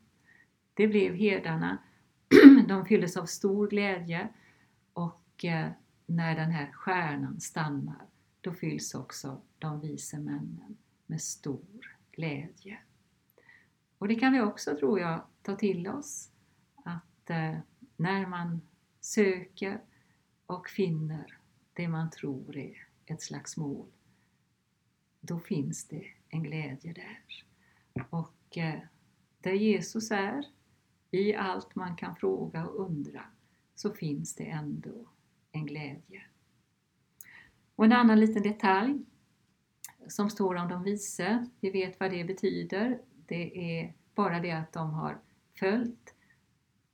Det 0.74 0.88
blev 0.88 1.16
herdarna 1.16 1.78
de 2.68 2.86
fylldes 2.86 3.18
av 3.18 3.26
stor 3.26 3.68
glädje 3.68 4.30
och 4.94 5.46
eh, 5.46 5.70
när 6.06 6.36
den 6.36 6.52
här 6.52 6.72
stjärnan 6.72 7.40
stannar 7.40 8.06
då 8.42 8.54
fylls 8.54 8.96
också 8.96 9.42
de 9.60 9.80
vise 9.80 10.20
männen 10.20 10.78
med 11.08 11.22
stor 11.22 11.98
glädje. 12.12 12.80
Och 13.98 14.08
det 14.08 14.16
kan 14.16 14.34
vi 14.34 14.42
också, 14.42 14.78
tror 14.78 15.00
jag, 15.00 15.22
ta 15.42 15.56
till 15.56 15.88
oss 15.88 16.32
att 16.76 17.30
eh, 17.30 17.58
när 17.98 18.26
man 18.26 18.62
söker 19.02 19.82
och 20.46 20.70
finner 20.70 21.38
det 21.74 21.88
man 21.88 22.10
tror 22.10 22.58
är 22.58 22.88
ett 23.06 23.22
slags 23.22 23.58
mål, 23.58 23.88
då 25.20 25.40
finns 25.40 25.88
det 25.88 26.08
en 26.30 26.44
glädje 26.44 26.94
där. 26.94 27.44
Och 28.10 28.58
eh, 28.58 28.80
där 29.42 29.54
Jesus 29.54 30.12
är, 30.12 30.46
i 31.12 31.34
allt 31.34 31.76
man 31.76 31.96
kan 31.96 32.16
fråga 32.16 32.68
och 32.68 32.86
undra 32.86 33.24
så 33.76 33.94
finns 33.94 34.36
det 34.36 34.46
ändå 34.46 35.10
en 35.52 35.66
glädje. 35.66 36.24
Och 37.76 37.86
en 37.86 37.94
annan 37.94 38.20
liten 38.20 38.44
detalj 38.44 39.06
som 40.08 40.30
står 40.30 40.56
om 40.56 40.68
de 40.68 40.84
vise, 40.84 41.48
vi 41.60 41.70
vet 41.70 42.00
vad 42.00 42.12
det 42.12 42.24
betyder. 42.24 43.02
Det 43.26 43.80
är 43.80 43.94
bara 44.16 44.40
det 44.40 44.52
att 44.52 44.74
de 44.74 44.94
har 44.94 45.20
följt 45.60 46.14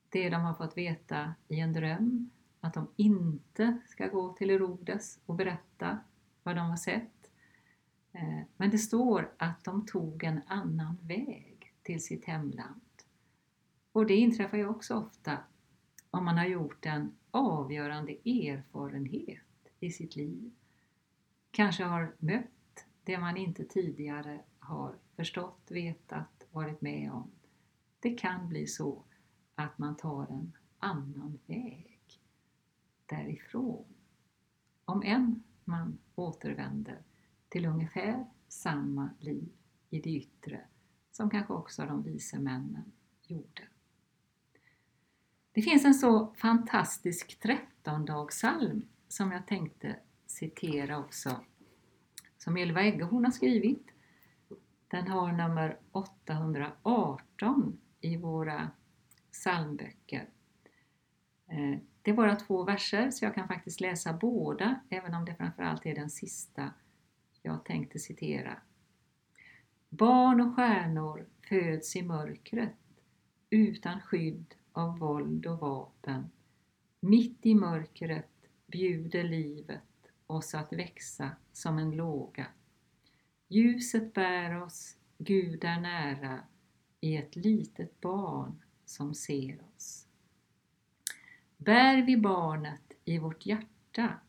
det 0.09 0.29
de 0.29 0.41
har 0.41 0.53
fått 0.53 0.77
veta 0.77 1.33
i 1.47 1.59
en 1.59 1.73
dröm, 1.73 2.29
att 2.59 2.73
de 2.73 2.87
inte 2.95 3.77
ska 3.87 4.07
gå 4.07 4.33
till 4.33 4.49
Herodes 4.49 5.19
och 5.25 5.35
berätta 5.35 5.99
vad 6.43 6.55
de 6.55 6.69
har 6.69 6.77
sett. 6.77 7.31
Eh, 8.11 8.39
men 8.57 8.69
det 8.69 8.77
står 8.77 9.33
att 9.37 9.63
de 9.63 9.85
tog 9.85 10.23
en 10.23 10.41
annan 10.47 10.97
väg 11.01 11.73
till 11.83 12.03
sitt 12.03 12.25
hemland. 12.25 12.81
Och 13.91 14.05
det 14.05 14.15
inträffar 14.15 14.57
ju 14.57 14.67
också 14.67 14.95
ofta 14.95 15.37
om 16.11 16.25
man 16.25 16.37
har 16.37 16.45
gjort 16.45 16.85
en 16.85 17.15
avgörande 17.31 18.11
erfarenhet 18.29 19.39
i 19.79 19.91
sitt 19.91 20.15
liv. 20.15 20.51
Kanske 21.51 21.83
har 21.83 22.15
mött 22.17 22.52
det 23.03 23.17
man 23.17 23.37
inte 23.37 23.65
tidigare 23.65 24.39
har 24.59 24.95
förstått, 25.15 25.67
vetat, 25.69 26.47
varit 26.51 26.81
med 26.81 27.11
om. 27.11 27.31
Det 27.99 28.13
kan 28.13 28.49
bli 28.49 28.67
så 28.67 29.03
att 29.55 29.77
man 29.77 29.97
tar 29.97 30.27
en 30.27 30.51
annan 30.79 31.39
väg 31.45 31.99
därifrån. 33.05 33.85
Om 34.85 35.03
än 35.05 35.43
man 35.65 35.97
återvänder 36.15 37.01
till 37.49 37.65
ungefär 37.65 38.25
samma 38.47 39.09
liv 39.19 39.51
i 39.89 39.99
det 39.99 40.09
yttre 40.09 40.61
som 41.11 41.29
kanske 41.29 41.53
också 41.53 41.85
de 41.85 42.03
vise 42.03 42.39
männen 42.39 42.91
gjorde. 43.23 43.67
Det 45.51 45.61
finns 45.61 45.85
en 45.85 45.93
så 45.93 46.33
fantastisk 46.35 47.39
trettondagssalm 47.39 48.85
som 49.07 49.31
jag 49.31 49.47
tänkte 49.47 49.99
citera 50.25 50.99
också, 50.99 51.45
som 52.43 52.57
Elva 52.57 52.81
Eggehorn 52.81 53.25
har 53.25 53.31
skrivit. 53.31 53.87
Den 54.87 55.07
har 55.07 55.31
nummer 55.31 55.77
818 55.91 57.79
i 58.01 58.17
våra 58.17 58.71
psalmböcker. 59.31 60.29
Eh, 61.47 61.79
det 62.01 62.11
är 62.11 62.15
bara 62.15 62.35
två 62.35 62.63
verser 62.63 63.11
så 63.11 63.25
jag 63.25 63.35
kan 63.35 63.47
faktiskt 63.47 63.81
läsa 63.81 64.13
båda, 64.13 64.79
även 64.89 65.13
om 65.13 65.25
det 65.25 65.35
framförallt 65.35 65.85
är 65.85 65.95
den 65.95 66.09
sista 66.09 66.73
jag 67.41 67.65
tänkte 67.65 67.99
citera. 67.99 68.57
Barn 69.89 70.41
och 70.41 70.55
stjärnor 70.55 71.25
föds 71.49 71.95
i 71.95 72.01
mörkret 72.01 72.77
utan 73.49 74.01
skydd 74.01 74.55
av 74.71 74.97
våld 74.99 75.45
och 75.45 75.59
vapen. 75.59 76.29
Mitt 76.99 77.45
i 77.45 77.55
mörkret 77.55 78.31
bjuder 78.67 79.23
livet 79.23 79.92
oss 80.27 80.55
att 80.55 80.73
växa 80.73 81.31
som 81.51 81.77
en 81.77 81.91
låga. 81.91 82.47
Ljuset 83.47 84.13
bär 84.13 84.61
oss, 84.61 84.97
Gud 85.17 85.63
är 85.63 85.79
nära, 85.79 86.39
i 86.99 87.17
ett 87.17 87.35
litet 87.35 88.01
barn 88.01 88.63
som 88.85 89.13
ser 89.13 89.61
oss. 89.75 90.07
Bär 91.57 92.01
vi 92.01 92.17
barnet 92.17 92.93
i 93.05 93.17
vårt 93.17 93.45
hjärta 93.45 94.19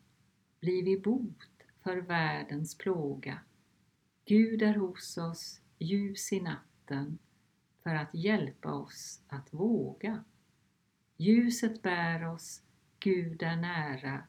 blir 0.61 0.83
vi 0.83 0.99
bot 0.99 1.49
för 1.83 1.97
världens 1.97 2.79
plåga. 2.79 3.41
Gud 4.25 4.63
är 4.63 4.75
hos 4.75 5.19
oss, 5.19 5.61
ljus 5.79 6.33
i 6.33 6.41
natten, 6.41 7.19
för 7.83 7.95
att 7.95 8.15
hjälpa 8.15 8.73
oss 8.73 9.23
att 9.29 9.55
våga. 9.55 10.25
Ljuset 11.17 11.83
bär 11.83 12.27
oss, 12.27 12.63
Gud 12.99 13.43
är 13.43 13.57
nära, 13.57 14.23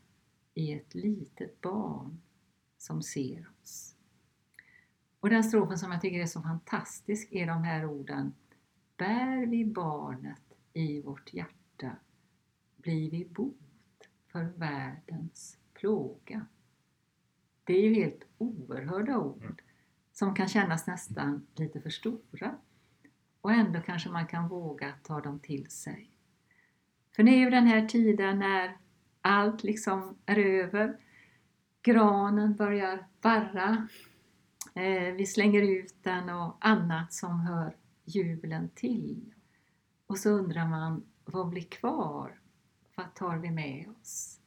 i 0.56 0.74
ett 0.74 0.96
litet 0.96 1.62
barn 1.62 2.22
som 2.78 3.02
ser 3.02 3.52
oss. 3.62 3.96
Och 5.20 5.30
den 5.30 5.44
strofen 5.44 5.78
som 5.78 5.92
jag 5.92 6.02
tycker 6.02 6.20
är 6.20 6.26
så 6.26 6.42
fantastisk 6.42 7.32
är 7.32 7.48
de 7.48 7.64
här 7.64 7.86
orden 7.86 8.34
Bär 8.98 9.46
vi 9.46 9.66
barnet 9.66 10.42
i 10.74 11.02
vårt 11.02 11.34
hjärta 11.34 11.96
blir 12.78 13.12
vi 13.12 13.26
bot 13.26 14.10
för 14.28 14.44
världens 14.44 15.58
plåga. 15.74 16.46
Det 17.64 17.74
är 17.74 17.82
ju 17.82 17.94
helt 17.94 18.24
oerhörda 18.38 19.18
ord 19.18 19.62
som 20.14 20.36
kan 20.36 20.48
kännas 20.48 20.88
nästan 20.88 21.48
lite 21.56 21.82
för 21.82 21.90
stora 21.90 22.58
och 23.42 23.52
ändå 23.52 23.82
kanske 23.82 24.10
man 24.10 24.28
kan 24.28 24.48
våga 24.48 24.94
ta 25.04 25.22
dem 25.22 25.40
till 25.40 25.70
sig. 25.70 26.10
För 27.16 27.24
det 27.24 27.32
är 27.32 27.40
ju 27.40 27.50
den 27.50 27.68
här 27.68 27.88
tiden 27.88 28.40
när 28.40 28.78
allt 29.25 29.63
liksom 29.63 30.17
är 30.25 30.39
över. 30.39 30.98
Granen 31.82 32.55
börjar 32.55 33.08
barra. 33.22 33.88
Eh, 34.74 35.13
vi 35.13 35.25
slänger 35.25 35.62
ut 35.62 35.96
den 36.03 36.29
och 36.29 36.58
annat 36.60 37.13
som 37.13 37.39
hör 37.39 37.75
julen 38.05 38.70
till. 38.70 39.34
Och 40.08 40.20
så 40.20 40.29
undrar 40.29 40.67
man, 40.67 41.03
vad 41.25 41.50
blir 41.50 41.63
kvar? 41.63 42.39
Vad 42.96 43.13
tar 43.13 43.38
vi 43.38 43.51
med 43.51 43.89
oss? 44.01 44.39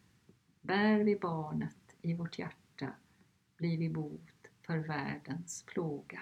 Bär 0.60 0.98
vi 0.98 1.16
barnet 1.16 1.96
i 2.02 2.14
vårt 2.14 2.38
hjärta 2.38 2.92
blir 3.56 3.78
vi 3.78 3.88
bot 3.88 4.48
för 4.66 4.78
världens 4.78 5.62
plåga. 5.62 6.20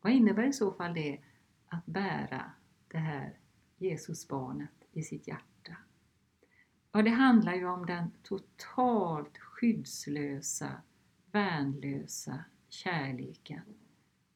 Vad 0.00 0.12
innebär 0.12 0.46
i 0.46 0.52
så 0.52 0.72
fall 0.72 0.94
det 0.94 1.20
att 1.66 1.86
bära 1.86 2.52
det 2.88 2.98
här 2.98 3.38
Jesusbarnet 3.78 4.84
i 4.92 5.02
sitt 5.02 5.28
hjärta? 5.28 5.53
Ja, 6.96 7.02
det 7.02 7.10
handlar 7.10 7.54
ju 7.54 7.66
om 7.66 7.86
den 7.86 8.10
totalt 8.22 9.38
skyddslösa, 9.38 10.82
värnlösa 11.32 12.44
kärleken 12.68 13.62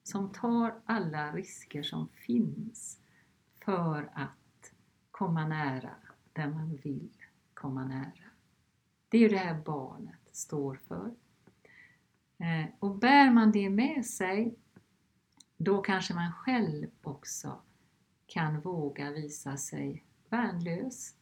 som 0.02 0.32
tar 0.32 0.80
alla 0.84 1.32
risker 1.32 1.82
som 1.82 2.08
finns 2.08 3.00
för 3.64 4.10
att 4.14 4.72
komma 5.10 5.46
nära 5.46 5.90
där 6.32 6.48
man 6.48 6.76
vill 6.76 7.16
komma 7.54 7.84
nära. 7.84 8.30
Det 9.08 9.16
är 9.16 9.20
ju 9.22 9.28
det 9.28 9.38
här 9.38 9.62
barnet 9.64 10.20
står 10.32 10.74
för. 10.74 11.14
Eh, 12.38 12.66
och 12.78 12.98
bär 12.98 13.30
man 13.30 13.52
det 13.52 13.70
med 13.70 14.06
sig, 14.06 14.54
då 15.56 15.82
kanske 15.82 16.14
man 16.14 16.32
själv 16.32 16.90
också 17.02 17.62
kan 18.26 18.60
våga 18.60 19.10
visa 19.10 19.56
sig 19.56 20.04
värnlös 20.28 21.17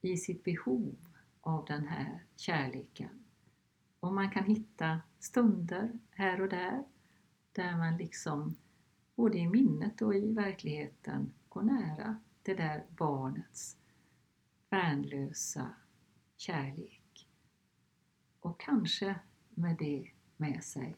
i 0.00 0.16
sitt 0.16 0.44
behov 0.44 0.96
av 1.40 1.64
den 1.64 1.86
här 1.86 2.24
kärleken. 2.36 3.24
Och 4.00 4.14
man 4.14 4.30
kan 4.30 4.44
hitta 4.44 5.00
stunder 5.18 5.98
här 6.10 6.40
och 6.40 6.48
där 6.48 6.84
där 7.52 7.76
man 7.76 7.96
liksom 7.96 8.56
både 9.14 9.38
i 9.38 9.48
minnet 9.48 10.02
och 10.02 10.14
i 10.14 10.32
verkligheten 10.32 11.32
går 11.48 11.62
nära 11.62 12.20
det 12.42 12.54
där 12.54 12.86
barnets 12.88 13.76
värnlösa 14.70 15.74
kärlek. 16.36 17.28
Och 18.40 18.60
kanske 18.60 19.20
med 19.50 19.76
det 19.78 20.10
med 20.36 20.64
sig 20.64 20.96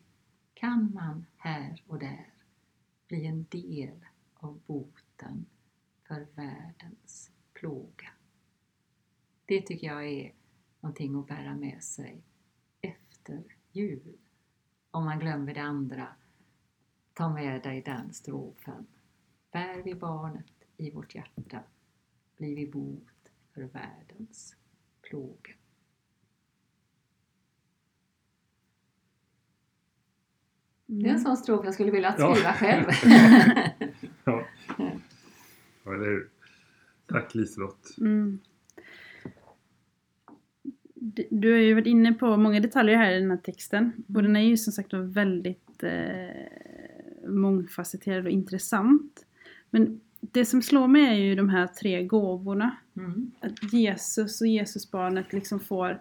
kan 0.54 0.94
man 0.94 1.26
här 1.36 1.82
och 1.86 1.98
där 1.98 2.32
bli 3.08 3.26
en 3.26 3.46
del 3.48 4.06
av 4.34 4.60
boten 4.66 5.46
för 6.08 6.26
världens 6.34 7.30
plåga. 7.52 8.08
Det 9.50 9.60
tycker 9.60 9.86
jag 9.86 10.06
är 10.06 10.32
någonting 10.80 11.18
att 11.18 11.26
bära 11.26 11.56
med 11.56 11.82
sig 11.82 12.22
efter 12.80 13.42
jul. 13.72 14.16
Om 14.90 15.04
man 15.04 15.18
glömmer 15.18 15.54
det 15.54 15.62
andra, 15.62 16.08
ta 17.12 17.28
med 17.28 17.62
dig 17.62 17.82
den 17.82 18.12
strofen. 18.12 18.86
Bär 19.52 19.82
vi 19.82 19.94
barnet 19.94 20.46
i 20.76 20.90
vårt 20.90 21.14
hjärta 21.14 21.62
blir 22.36 22.56
vi 22.56 22.66
bot 22.66 23.32
för 23.54 23.62
världens 23.62 24.56
plåga. 25.02 25.52
Det 30.86 31.08
är 31.08 31.12
en 31.12 31.20
sån 31.20 31.36
strof 31.36 31.64
jag 31.64 31.74
skulle 31.74 31.90
vilja 31.90 32.12
skriva 32.12 32.36
ja. 32.36 32.52
själv. 32.52 32.86
ja. 34.24 34.46
ja, 35.84 35.94
eller 35.94 36.06
hur. 36.06 36.30
Tack 37.06 37.34
Liselott. 37.34 37.96
Mm. 37.98 38.40
Du 41.30 41.52
har 41.52 41.58
ju 41.58 41.74
varit 41.74 41.86
inne 41.86 42.12
på 42.12 42.36
många 42.36 42.60
detaljer 42.60 42.96
här 42.96 43.12
i 43.12 43.20
den 43.20 43.30
här 43.30 43.38
texten. 43.38 43.92
Och 44.14 44.22
den 44.22 44.36
är 44.36 44.40
ju 44.40 44.56
som 44.56 44.72
sagt 44.72 44.94
väldigt 44.94 45.82
eh, 45.82 47.28
mångfacetterad 47.28 48.24
och 48.24 48.30
intressant. 48.30 49.26
Men 49.70 50.00
det 50.20 50.44
som 50.44 50.62
slår 50.62 50.88
mig 50.88 51.04
är 51.04 51.14
ju 51.14 51.34
de 51.34 51.48
här 51.48 51.66
tre 51.66 52.04
gåvorna. 52.04 52.76
Mm. 52.96 53.30
Att 53.40 53.72
Jesus 53.72 54.40
och 54.40 54.46
Jesusbarnet 54.46 55.32
liksom 55.32 55.60
får 55.60 56.00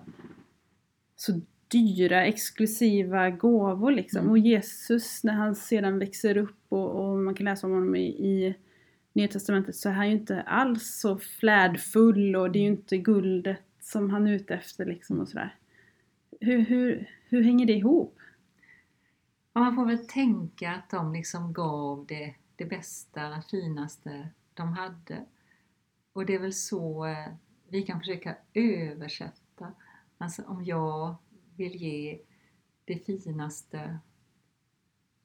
så 1.16 1.42
dyra, 1.68 2.26
exklusiva 2.26 3.30
gåvor 3.30 3.92
liksom. 3.92 4.20
Mm. 4.20 4.32
Och 4.32 4.38
Jesus, 4.38 5.24
när 5.24 5.34
han 5.34 5.56
sedan 5.56 6.00
växer 6.00 6.38
upp 6.38 6.58
och, 6.70 6.90
och 6.90 7.18
man 7.18 7.36
kan 7.36 7.46
läsa 7.46 7.68
om 7.68 7.74
honom 7.74 7.96
i, 7.96 8.08
i 8.08 8.56
Nya 9.14 9.28
Testamentet 9.28 9.76
så 9.76 9.90
är 9.90 9.94
han 9.94 10.10
ju 10.10 10.16
inte 10.16 10.42
alls 10.42 11.00
så 11.00 11.18
flärdfull 11.18 12.36
och 12.36 12.52
det 12.52 12.60
är 12.60 12.64
ju 12.64 12.68
inte 12.68 12.98
guldet 12.98 13.60
som 13.90 14.10
han 14.10 14.28
är 14.28 14.32
ute 14.32 14.56
efter 14.56 14.86
liksom 14.86 15.20
och 15.20 15.28
sådär. 15.28 15.56
Hur, 16.42 16.60
hur, 16.60 17.12
hur 17.24 17.44
hänger 17.44 17.66
det 17.66 17.74
ihop? 17.74 18.20
Ja, 19.54 19.62
man 19.62 19.76
får 19.76 19.86
väl 19.86 20.08
tänka 20.08 20.72
att 20.72 20.90
de 20.90 21.14
liksom 21.14 21.54
gav 21.54 22.06
det, 22.08 22.36
det 22.56 22.66
bästa, 22.66 23.44
finaste 23.52 24.30
de 24.54 24.74
hade. 24.74 25.26
Och 26.14 26.26
det 26.26 26.36
är 26.36 26.40
väl 26.40 26.54
så 26.54 27.06
eh, 27.06 27.34
vi 27.70 27.82
kan 27.82 28.00
försöka 28.00 28.36
översätta. 28.54 29.74
Alltså 30.18 30.44
om 30.44 30.66
jag 30.66 31.16
vill 31.56 31.76
ge 31.76 32.22
det 32.86 33.00
finaste, 33.00 34.00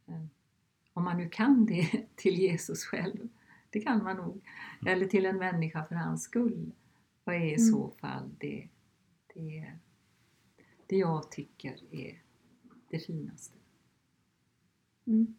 eh, 0.06 0.24
om 0.92 1.04
man 1.04 1.16
nu 1.16 1.28
kan 1.28 1.66
det, 1.66 2.06
till 2.16 2.38
Jesus 2.38 2.84
själv. 2.84 3.28
Det 3.70 3.80
kan 3.80 4.04
man 4.04 4.16
nog. 4.16 4.44
Eller 4.86 5.06
till 5.06 5.26
en 5.26 5.38
människa 5.38 5.84
för 5.84 5.94
hans 5.94 6.22
skull. 6.22 6.72
Vad 7.24 7.36
är 7.36 7.40
i 7.40 7.54
mm. 7.54 7.58
så 7.58 7.90
fall 8.00 8.30
det, 8.38 8.68
det, 9.34 9.72
det 10.86 10.96
jag 10.96 11.30
tycker 11.30 11.76
är 11.90 12.22
det 12.90 12.98
finaste? 12.98 13.58
Mm. 15.06 15.34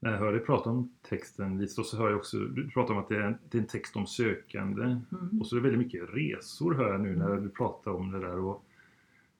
När 0.00 0.10
jag 0.10 0.18
hör 0.18 0.32
dig 0.32 0.40
prata 0.40 0.70
om 0.70 0.94
texten 1.02 1.58
Lisa, 1.58 1.82
så 1.82 1.96
hör 1.96 2.10
jag 2.10 2.18
också, 2.18 2.38
du 2.38 2.70
pratar 2.70 2.94
om 2.94 3.00
att 3.00 3.08
det 3.08 3.16
är 3.16 3.20
en, 3.20 3.38
det 3.50 3.58
är 3.58 3.62
en 3.62 3.68
text 3.68 3.96
om 3.96 4.06
sökande 4.06 4.82
mm. 4.82 5.40
och 5.40 5.46
så 5.46 5.56
är 5.56 5.60
det 5.60 5.68
väldigt 5.68 5.86
mycket 5.86 6.14
resor 6.14 6.74
hör 6.74 6.92
jag 6.92 7.00
nu 7.00 7.16
när 7.16 7.36
du 7.36 7.48
pratar 7.48 7.90
om 7.90 8.12
det 8.12 8.20
där 8.20 8.38
och 8.38 8.64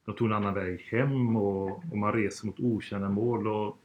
de 0.05 0.15
tog 0.15 0.27
en 0.29 0.35
annan 0.35 0.55
väg 0.55 0.81
hem 0.81 1.37
och, 1.37 1.85
och 1.91 1.99
man 1.99 2.13
reser 2.13 2.47
mot 2.47 2.61
okända 2.61 3.09
mål 3.09 3.47
och 3.49 3.79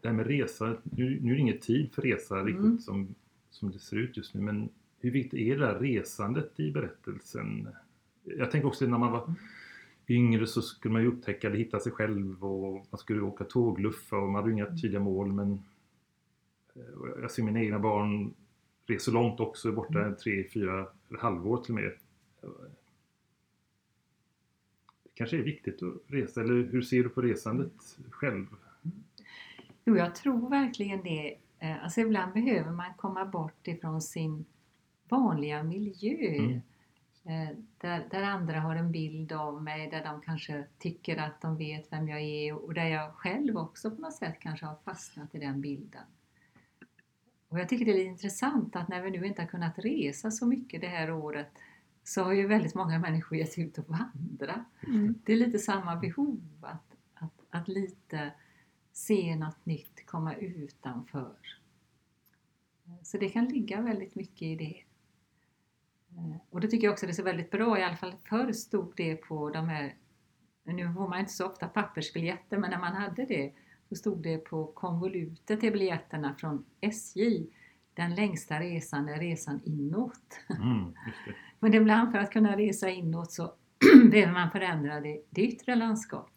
det 0.00 0.08
här 0.08 0.16
med 0.16 0.26
resa, 0.26 0.76
nu, 0.82 1.20
nu 1.22 1.30
är 1.30 1.34
det 1.34 1.40
ingen 1.40 1.58
tid 1.58 1.92
för 1.94 2.02
resa 2.02 2.44
riktigt 2.44 2.64
mm. 2.64 2.78
som 2.78 3.14
som 3.54 3.70
det 3.70 3.78
ser 3.78 3.96
ut 3.96 4.16
just 4.16 4.34
nu. 4.34 4.40
Men 4.40 4.68
hur 4.98 5.10
viktigt 5.10 5.40
är 5.40 5.56
det 5.56 5.66
där 5.66 5.78
resandet 5.78 6.60
i 6.60 6.70
berättelsen? 6.70 7.68
Jag 8.24 8.50
tänker 8.50 8.68
också 8.68 8.86
när 8.86 8.98
man 8.98 9.12
var 9.12 9.34
yngre 10.08 10.46
så 10.46 10.62
skulle 10.62 10.92
man 10.92 11.02
ju 11.02 11.08
upptäcka 11.08 11.46
eller 11.46 11.58
hitta 11.58 11.80
sig 11.80 11.92
själv 11.92 12.44
och 12.44 12.86
man 12.90 12.98
skulle 12.98 13.20
åka 13.20 13.44
tågluffa 13.44 14.16
och 14.16 14.28
man 14.28 14.34
hade 14.34 14.52
inga 14.52 14.66
tydliga 14.66 15.00
mål 15.00 15.32
men 15.32 15.52
eh, 16.74 17.20
jag 17.20 17.30
ser 17.30 17.42
mina 17.42 17.60
egna 17.60 17.78
barn 17.78 18.34
reser 18.86 19.12
långt 19.12 19.40
också, 19.40 19.72
borta 19.72 20.00
mm. 20.00 20.16
tre, 20.16 20.48
fyra, 20.48 20.86
eller 21.08 21.18
halvår 21.18 21.56
till 21.56 21.74
och 21.74 21.80
med. 21.80 21.92
Det 25.02 25.10
kanske 25.14 25.38
är 25.38 25.42
viktigt 25.42 25.82
att 25.82 25.94
resa, 26.06 26.40
eller 26.40 26.54
hur 26.54 26.82
ser 26.82 27.02
du 27.02 27.08
på 27.08 27.22
resandet 27.22 27.98
själv? 28.10 28.46
Jo, 29.84 29.96
jag 29.96 30.14
tror 30.14 30.50
verkligen 30.50 31.02
det. 31.02 31.36
Eh, 31.64 31.84
alltså 31.84 32.00
ibland 32.00 32.32
behöver 32.32 32.70
man 32.70 32.94
komma 32.96 33.24
bort 33.24 33.68
ifrån 33.68 34.02
sin 34.02 34.44
vanliga 35.08 35.62
miljö. 35.62 36.36
Mm. 36.36 36.60
Eh, 37.24 37.56
där, 37.78 38.08
där 38.10 38.22
andra 38.22 38.60
har 38.60 38.76
en 38.76 38.92
bild 38.92 39.32
av 39.32 39.62
mig, 39.62 39.90
där 39.90 40.04
de 40.04 40.20
kanske 40.20 40.64
tycker 40.78 41.16
att 41.16 41.40
de 41.40 41.56
vet 41.56 41.92
vem 41.92 42.08
jag 42.08 42.20
är 42.20 42.54
och 42.54 42.74
där 42.74 42.86
jag 42.86 43.14
själv 43.14 43.56
också 43.56 43.90
på 43.90 44.00
något 44.00 44.14
sätt 44.14 44.36
kanske 44.40 44.66
har 44.66 44.76
fastnat 44.84 45.34
i 45.34 45.38
den 45.38 45.60
bilden. 45.60 46.02
Och 47.48 47.60
jag 47.60 47.68
tycker 47.68 47.84
det 47.84 48.02
är 48.02 48.06
intressant 48.06 48.76
att 48.76 48.88
när 48.88 49.02
vi 49.02 49.10
nu 49.10 49.26
inte 49.26 49.42
har 49.42 49.48
kunnat 49.48 49.78
resa 49.78 50.30
så 50.30 50.46
mycket 50.46 50.80
det 50.80 50.88
här 50.88 51.12
året 51.12 51.50
så 52.04 52.22
har 52.22 52.32
ju 52.32 52.46
väldigt 52.46 52.74
många 52.74 52.98
människor 52.98 53.38
gett 53.38 53.58
ut 53.58 53.78
och 53.78 53.88
vandra. 53.88 54.64
Mm. 54.86 55.14
Det 55.24 55.32
är 55.32 55.36
lite 55.36 55.58
samma 55.58 55.96
behov 55.96 56.40
att, 56.60 56.96
att, 57.14 57.32
att 57.50 57.68
lite 57.68 58.32
se 58.94 59.36
något 59.36 59.66
nytt, 59.66 60.06
komma 60.06 60.34
utanför. 60.34 61.36
Så 63.02 63.18
det 63.18 63.28
kan 63.28 63.44
ligga 63.44 63.80
väldigt 63.80 64.14
mycket 64.14 64.42
i 64.42 64.56
det. 64.56 64.82
Och 66.50 66.60
det 66.60 66.68
tycker 66.68 66.86
jag 66.86 66.92
också 66.92 67.06
det 67.06 67.12
är 67.12 67.14
så 67.14 67.22
väldigt 67.22 67.50
bra, 67.50 67.78
i 67.78 67.82
alla 67.82 67.96
fall 67.96 68.14
förr 68.28 68.52
stod 68.52 68.92
det 68.96 69.16
på 69.16 69.50
de 69.50 69.68
här, 69.68 69.94
nu 70.64 70.92
får 70.92 71.08
man 71.08 71.20
inte 71.20 71.32
så 71.32 71.46
ofta 71.46 71.68
pappersbiljetter, 71.68 72.58
men 72.58 72.70
när 72.70 72.78
man 72.78 72.94
hade 72.94 73.24
det 73.24 73.52
så 73.88 73.94
stod 73.94 74.22
det 74.22 74.38
på 74.38 74.66
konvolutet 74.66 75.60
till 75.60 75.72
biljetterna 75.72 76.34
från 76.34 76.64
SJ 76.80 77.46
den 77.94 78.14
längsta 78.14 78.60
resan 78.60 79.08
är 79.08 79.18
resan 79.18 79.60
inåt. 79.64 80.40
Mm, 80.50 80.94
Men 81.60 81.74
ibland 81.74 82.12
för 82.12 82.18
att 82.18 82.32
kunna 82.32 82.56
resa 82.56 82.90
inåt 82.90 83.32
så 83.32 83.54
behöver 84.10 84.32
man 84.32 84.50
förändra 84.50 85.00
det, 85.00 85.22
det 85.30 85.42
yttre 85.42 85.74
landskapet. 85.74 86.33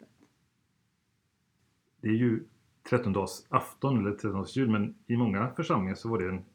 Det 2.07 2.11
är 2.11 2.17
ju 2.17 2.43
13 2.89 3.15
afton 3.49 3.99
eller 3.99 4.11
13 4.11 4.45
jul 4.47 4.69
men 4.69 4.95
i 5.07 5.17
många 5.17 5.49
församlingar 5.55 5.95
så 5.95 6.09
var 6.09 6.19
det 6.19 6.29
en, 6.29 6.45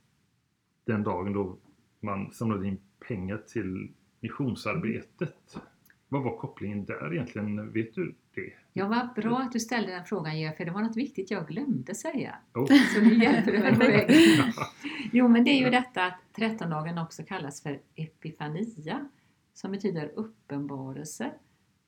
den 0.85 1.03
dagen 1.03 1.33
då 1.33 1.57
man 2.01 2.33
samlade 2.33 2.69
in 2.69 2.81
pengar 3.09 3.43
till 3.49 3.93
missionsarbetet. 4.21 5.61
Vad 6.09 6.23
var 6.23 6.37
kopplingen 6.37 6.85
där 6.85 7.13
egentligen? 7.13 7.73
Vet 7.73 7.95
du 7.95 8.15
det? 8.35 8.53
Ja, 8.73 8.89
vad 8.89 9.25
bra 9.25 9.39
att 9.39 9.53
du 9.53 9.61
ställde 9.61 9.93
den 9.93 10.05
frågan 10.05 10.41
Georg, 10.41 10.57
för 10.57 10.65
det 10.65 10.71
var 10.71 10.83
något 10.83 10.97
viktigt 10.97 11.31
jag 11.31 11.49
glömde 11.49 11.95
säga. 11.95 12.35
Oh. 12.55 12.67
Så 12.95 13.01
nu 13.01 13.15
hjälper 13.15 13.53
du 13.53 13.59
mig 13.59 13.73
på 13.73 13.79
vägen. 13.79 14.53
Jo, 15.13 15.29
men 15.29 15.45
det 15.45 15.51
är 15.51 15.65
ju 15.65 15.71
detta 15.71 16.05
att 16.05 16.21
trettondagen 16.37 16.99
också 16.99 17.23
kallas 17.23 17.63
för 17.63 17.81
Epifania, 17.95 19.09
som 19.55 19.73
betyder 19.73 20.13
uppenbarelse. 20.15 21.33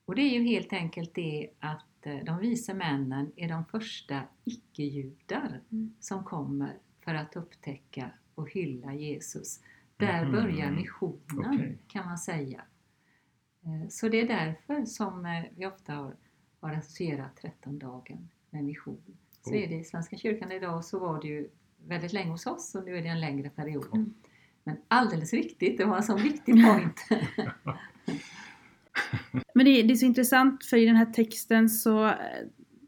Och 0.05 0.15
det 0.15 0.21
är 0.21 0.39
ju 0.39 0.43
helt 0.43 0.73
enkelt 0.73 1.15
det 1.15 1.49
att 1.59 1.85
eh, 2.07 2.23
de 2.23 2.39
vise 2.39 2.73
männen 2.73 3.31
är 3.35 3.49
de 3.49 3.65
första 3.65 4.21
icke-judar 4.43 5.61
mm. 5.71 5.93
som 5.99 6.23
kommer 6.23 6.77
för 7.01 7.13
att 7.13 7.35
upptäcka 7.35 8.11
och 8.35 8.51
hylla 8.51 8.93
Jesus. 8.93 9.59
Där 9.97 10.21
mm. 10.21 10.31
börjar 10.31 10.71
missionen 10.71 11.55
okay. 11.55 11.77
kan 11.87 12.05
man 12.05 12.17
säga. 12.17 12.61
Eh, 13.63 13.89
så 13.89 14.09
det 14.09 14.21
är 14.21 14.27
därför 14.27 14.85
som 14.85 15.25
eh, 15.25 15.43
vi 15.55 15.65
ofta 15.65 15.93
har, 15.93 16.15
har 16.59 16.73
associerat 16.73 17.37
trettondagen 17.37 18.29
med 18.49 18.63
mission. 18.63 19.17
Så 19.41 19.49
oh. 19.49 19.63
är 19.63 19.67
det 19.67 19.75
i 19.75 19.83
Svenska 19.83 20.17
kyrkan 20.17 20.51
idag 20.51 20.85
så 20.85 20.99
var 20.99 21.21
det 21.21 21.27
ju 21.27 21.49
väldigt 21.87 22.13
länge 22.13 22.31
hos 22.31 22.45
oss 22.45 22.75
och 22.75 22.85
nu 22.85 22.97
är 22.97 23.01
det 23.01 23.07
en 23.07 23.19
längre 23.19 23.49
period. 23.49 23.93
Mm. 23.93 24.13
Men 24.63 24.77
alldeles 24.87 25.33
riktigt, 25.33 25.77
det 25.77 25.85
var 25.85 25.97
en 25.97 26.03
sån 26.03 26.21
viktig 26.21 26.65
point. 26.65 27.07
Men 29.53 29.65
det 29.65 29.71
är, 29.71 29.83
det 29.83 29.93
är 29.93 29.95
så 29.95 30.05
intressant 30.05 30.65
för 30.65 30.77
i 30.77 30.85
den 30.85 30.95
här 30.95 31.05
texten 31.05 31.69
så 31.69 32.05
eh, 32.05 32.13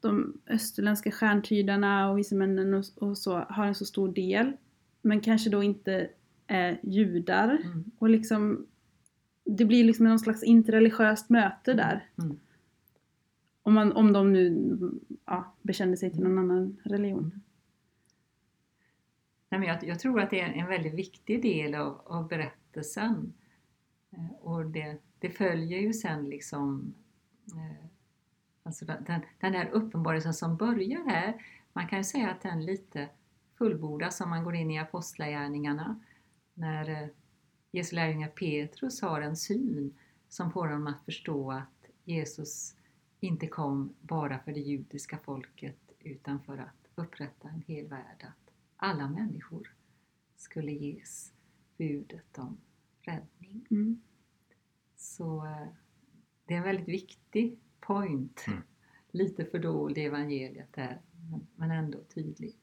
de 0.01 0.41
österländska 0.47 1.11
stjärntydarna 1.11 2.09
och 2.09 2.17
visemännen 2.17 2.73
och, 2.73 2.83
och 2.95 3.17
så 3.17 3.39
har 3.49 3.65
en 3.65 3.75
så 3.75 3.85
stor 3.85 4.13
del. 4.13 4.53
Men 5.01 5.21
kanske 5.21 5.49
då 5.49 5.63
inte 5.63 6.09
är 6.47 6.79
judar. 6.83 7.61
Mm. 7.65 7.91
Och 7.97 8.09
liksom 8.09 8.67
det 9.43 9.65
blir 9.65 9.83
liksom 9.83 10.05
någon 10.05 10.19
slags 10.19 10.43
interreligiöst 10.43 11.29
möte 11.29 11.71
mm. 11.71 11.85
där. 11.85 12.09
Mm. 12.17 12.39
Om, 13.63 13.73
man, 13.73 13.91
om 13.91 14.13
de 14.13 14.33
nu 14.33 14.77
ja, 15.25 15.55
bekänner 15.61 15.95
sig 15.95 16.11
till 16.11 16.23
någon 16.23 16.37
annan 16.37 16.77
religion. 16.83 17.41
Nej, 19.49 19.59
men 19.59 19.69
jag, 19.69 19.83
jag, 19.83 19.99
tror 19.99 20.21
att 20.21 20.29
det 20.29 20.39
är 20.39 20.53
en 20.53 20.67
väldigt 20.67 20.93
viktig 20.93 21.41
del 21.41 21.75
av, 21.75 22.01
av 22.05 22.27
berättelsen. 22.27 23.33
Eh, 24.11 24.31
och 24.41 24.65
det, 24.65 24.97
det, 25.19 25.29
följer 25.29 25.79
ju 25.79 25.93
sen 25.93 26.29
liksom 26.29 26.93
eh, 27.47 27.85
alltså 28.63 28.85
den, 28.85 29.21
den 29.39 29.53
här 29.53 29.69
uppenbarelsen 29.69 30.33
som 30.33 30.57
börjar 30.57 31.09
här. 31.09 31.45
Man 31.73 31.87
kan 31.87 31.97
ju 31.97 32.03
säga 32.03 32.31
att 32.31 32.41
den 32.41 32.65
lite 32.65 33.09
fullbordas 33.57 34.21
om 34.21 34.29
man 34.29 34.43
går 34.43 34.55
in 34.55 34.71
i 34.71 34.79
apostlagärningarna. 34.79 35.99
När 36.53 36.89
eh, 36.89 37.09
Jesu 37.71 37.95
lärjunge 37.95 38.27
Petrus 38.27 39.01
har 39.01 39.21
en 39.21 39.37
syn 39.37 39.97
som 40.29 40.51
får 40.51 40.67
honom 40.67 40.87
att 40.87 41.05
förstå 41.05 41.51
att 41.51 41.85
Jesus 42.03 42.75
inte 43.19 43.47
kom 43.47 43.93
bara 44.01 44.39
för 44.39 44.51
det 44.51 44.59
judiska 44.59 45.17
folket 45.17 45.91
utan 45.99 46.41
för 46.43 46.57
att 46.57 46.87
upprätta 46.95 47.49
en 47.49 47.63
hel 47.67 47.87
värld. 47.87 48.23
Att 48.23 48.53
alla 48.77 49.09
människor 49.09 49.73
skulle 50.35 50.71
ges 50.71 51.33
budet 51.77 52.37
om 52.37 52.57
räddning. 53.01 53.67
Mm. 53.69 54.01
Så 54.97 55.45
eh, 55.45 55.67
det 56.45 56.53
är 56.53 56.57
en 56.57 56.63
väldigt 56.63 56.87
viktig 56.87 57.59
point. 57.79 58.45
Mm. 58.47 58.59
Lite 59.11 59.45
fördold 59.45 59.97
i 59.97 60.01
evangeliet 60.01 60.73
där, 60.73 61.01
men 61.55 61.71
ändå 61.71 61.97
tydlig. 62.15 62.55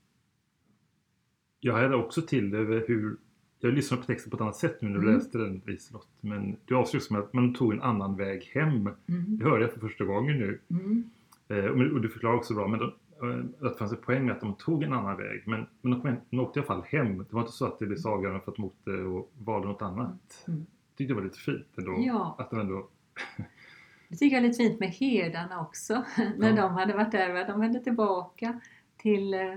Jag 1.60 1.74
hade 1.74 1.96
också 1.96 2.22
till 2.22 2.54
över 2.54 2.84
hur 2.88 3.16
jag 3.58 3.74
lyssnade 3.74 4.02
på 4.02 4.06
texten 4.06 4.30
på 4.30 4.36
ett 4.36 4.40
annat 4.40 4.56
sätt 4.56 4.82
nu 4.82 4.88
när 4.88 4.98
du 4.98 5.02
mm. 5.02 5.14
läste 5.14 5.38
den 5.38 5.62
Liselott. 5.66 6.08
Men 6.20 6.56
du 6.64 6.76
avslutar 6.76 7.12
med 7.14 7.22
att 7.22 7.32
man 7.32 7.54
tog 7.54 7.72
en 7.72 7.82
annan 7.82 8.16
väg 8.16 8.42
hem. 8.54 8.70
Mm. 8.70 9.38
Det 9.38 9.44
hörde 9.44 9.62
jag 9.64 9.72
för 9.72 9.80
första 9.80 10.04
gången 10.04 10.38
nu. 10.38 10.60
Mm. 10.70 11.10
Eh, 11.48 11.64
och 11.64 12.00
du 12.00 12.08
förklarar 12.08 12.36
också 12.36 12.54
bra 12.54 12.68
men 12.68 12.78
då, 12.78 12.84
eh, 13.28 13.38
att 13.38 13.72
det 13.72 13.78
fanns 13.78 13.92
en 13.92 13.98
poäng 13.98 14.26
med 14.26 14.34
att 14.34 14.40
de 14.40 14.54
tog 14.54 14.82
en 14.82 14.92
annan 14.92 15.16
väg. 15.16 15.42
Men, 15.46 15.66
men 15.82 16.00
de, 16.00 16.16
de 16.30 16.40
åkte 16.40 16.58
i 16.58 16.62
alla 16.62 16.66
fall 16.66 16.82
hem. 16.86 17.18
Det 17.18 17.32
var 17.32 17.40
inte 17.40 17.52
så 17.52 17.66
att 17.66 17.78
det 17.78 17.86
blev 17.86 18.06
avgörande 18.06 18.40
för 18.40 18.50
att 18.50 18.56
de 18.56 18.64
åkte 18.64 18.90
och 18.90 19.32
valde 19.38 19.68
något 19.68 19.82
annat. 19.82 20.44
Mm. 20.48 20.66
Tyckte 20.96 21.14
det 21.14 21.14
var 21.14 21.24
lite 21.24 21.38
fint 21.38 21.78
ändå. 21.78 21.96
Ja. 21.98 22.36
Att 22.38 22.50
de 22.50 22.60
ändå 22.60 22.88
det 24.08 24.16
tycker 24.16 24.36
jag 24.36 24.44
är 24.44 24.48
lite 24.48 24.62
fint 24.62 24.80
med 24.80 24.88
herdarna 24.88 25.60
också. 25.60 26.04
när 26.36 26.50
ja. 26.50 26.62
de 26.62 26.72
hade 26.72 26.94
varit 26.94 27.12
där. 27.12 27.46
De 27.46 27.60
vände 27.60 27.80
tillbaka 27.80 28.60
till, 28.96 29.34
eh, 29.34 29.56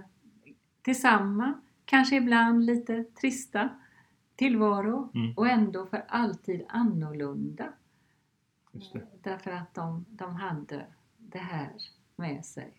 till 0.81 1.01
samma, 1.01 1.53
kanske 1.85 2.15
ibland 2.15 2.65
lite 2.65 3.03
trista 3.03 3.69
tillvaro 4.35 5.11
mm. 5.15 5.33
och 5.37 5.47
ändå 5.47 5.85
för 5.85 6.05
alltid 6.07 6.65
annorlunda. 6.69 7.73
Därför 9.23 9.51
att 9.51 9.73
de, 9.73 10.05
de 10.09 10.35
hade 10.35 10.85
det 11.17 11.39
här 11.39 11.71
med 12.15 12.45
sig. 12.45 12.73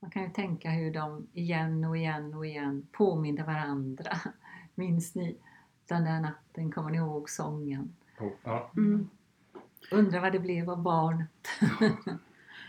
Man 0.00 0.10
kan 0.10 0.22
ju 0.22 0.30
tänka 0.30 0.70
hur 0.70 0.92
de 0.92 1.26
igen 1.32 1.84
och 1.84 1.96
igen 1.96 2.34
och 2.34 2.46
igen 2.46 2.86
påminner 2.92 3.44
varandra. 3.44 4.10
Minns 4.74 5.14
ni 5.14 5.38
den 5.88 6.04
där 6.04 6.20
natten? 6.20 6.72
Kommer 6.72 6.90
ni 6.90 6.96
ihåg 6.96 7.30
sången? 7.30 7.94
Oh, 8.20 8.32
ja. 8.44 8.72
mm. 8.76 9.08
Undrar 9.90 10.20
vad 10.20 10.32
det 10.32 10.38
blev 10.38 10.70
av 10.70 10.82
barnet. 10.82 11.48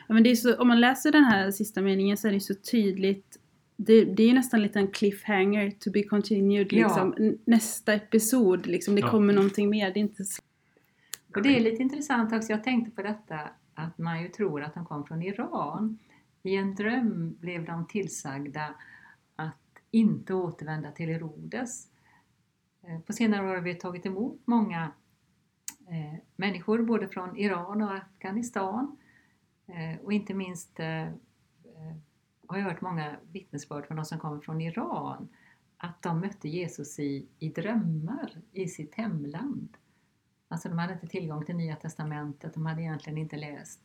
ja, 0.08 0.14
men 0.14 0.24
det 0.24 0.32
är 0.32 0.36
så, 0.36 0.58
om 0.58 0.68
man 0.68 0.80
läser 0.80 1.12
den 1.12 1.24
här 1.24 1.52
sista 1.52 1.82
meningen 1.82 2.18
så 2.18 2.28
är 2.28 2.32
det 2.32 2.40
så 2.40 2.56
tydligt 2.56 3.40
det, 3.82 4.06
det 4.06 4.24
är 4.24 4.28
ju 4.28 4.34
nästan 4.34 4.62
lite 4.62 4.80
en 4.80 4.88
cliffhanger 4.88 5.72
to 5.72 5.92
be 5.92 6.04
continued 6.04 6.72
liksom. 6.72 7.16
Ja. 7.18 7.32
Nästa 7.46 7.94
episod 7.94 8.68
liksom, 8.68 8.96
det 8.96 9.02
ja. 9.02 9.10
kommer 9.10 9.34
någonting 9.34 9.70
mer. 9.70 9.94
Det 9.94 10.00
är 10.00 10.02
inte. 10.02 10.24
Och 11.36 11.42
det 11.42 11.56
är 11.56 11.60
lite 11.60 11.84
intressant 11.84 12.34
också, 12.34 12.52
jag 12.52 12.64
tänkte 12.64 12.92
på 12.92 13.02
detta 13.02 13.40
att 13.74 13.98
man 13.98 14.22
ju 14.22 14.28
tror 14.28 14.64
att 14.64 14.74
de 14.74 14.86
kom 14.86 15.06
från 15.06 15.22
Iran. 15.22 15.98
I 16.44 16.56
en 16.56 16.76
dröm 16.76 17.36
blev 17.40 17.66
de 17.66 17.88
tillsagda 17.88 18.74
att 19.36 19.56
inte 19.92 20.34
återvända 20.34 20.92
till 20.92 21.10
Herodes. 21.10 21.88
Eh, 22.90 23.00
på 23.00 23.14
senare 23.14 23.50
år 23.50 23.56
har 23.56 23.62
vi 23.62 23.76
tagit 23.76 24.06
emot 24.06 24.42
många 24.46 24.92
eh, 25.88 26.20
människor 26.36 26.82
både 26.82 27.08
från 27.08 27.38
Iran 27.38 27.82
och 27.82 27.94
Afghanistan 27.94 28.98
eh, 29.68 30.00
och 30.04 30.14
inte 30.14 30.34
minst 30.34 30.78
har 32.48 32.58
jag 32.58 32.66
hört 32.66 32.82
många 32.82 33.16
vittnesbörd 33.32 33.86
från 33.86 33.98
de 33.98 34.06
som 34.06 34.20
kommer 34.20 34.42
från 34.42 34.62
Iran 34.62 35.30
att 35.78 36.02
de 36.02 36.20
mötte 36.20 36.50
Jesus 36.50 37.00
i, 37.00 37.28
i 37.40 37.50
drömmar 37.50 38.42
i 38.52 38.68
sitt 38.68 38.96
hemland. 38.96 39.78
Alltså 40.48 40.70
de 40.70 40.78
hade 40.78 40.94
inte 40.94 41.08
tillgång 41.08 41.46
till 41.46 41.56
Nya 41.56 41.76
Testamentet, 41.76 42.54
de 42.54 42.66
hade 42.66 42.82
egentligen 42.82 43.18
inte 43.18 43.38
läst, 43.38 43.80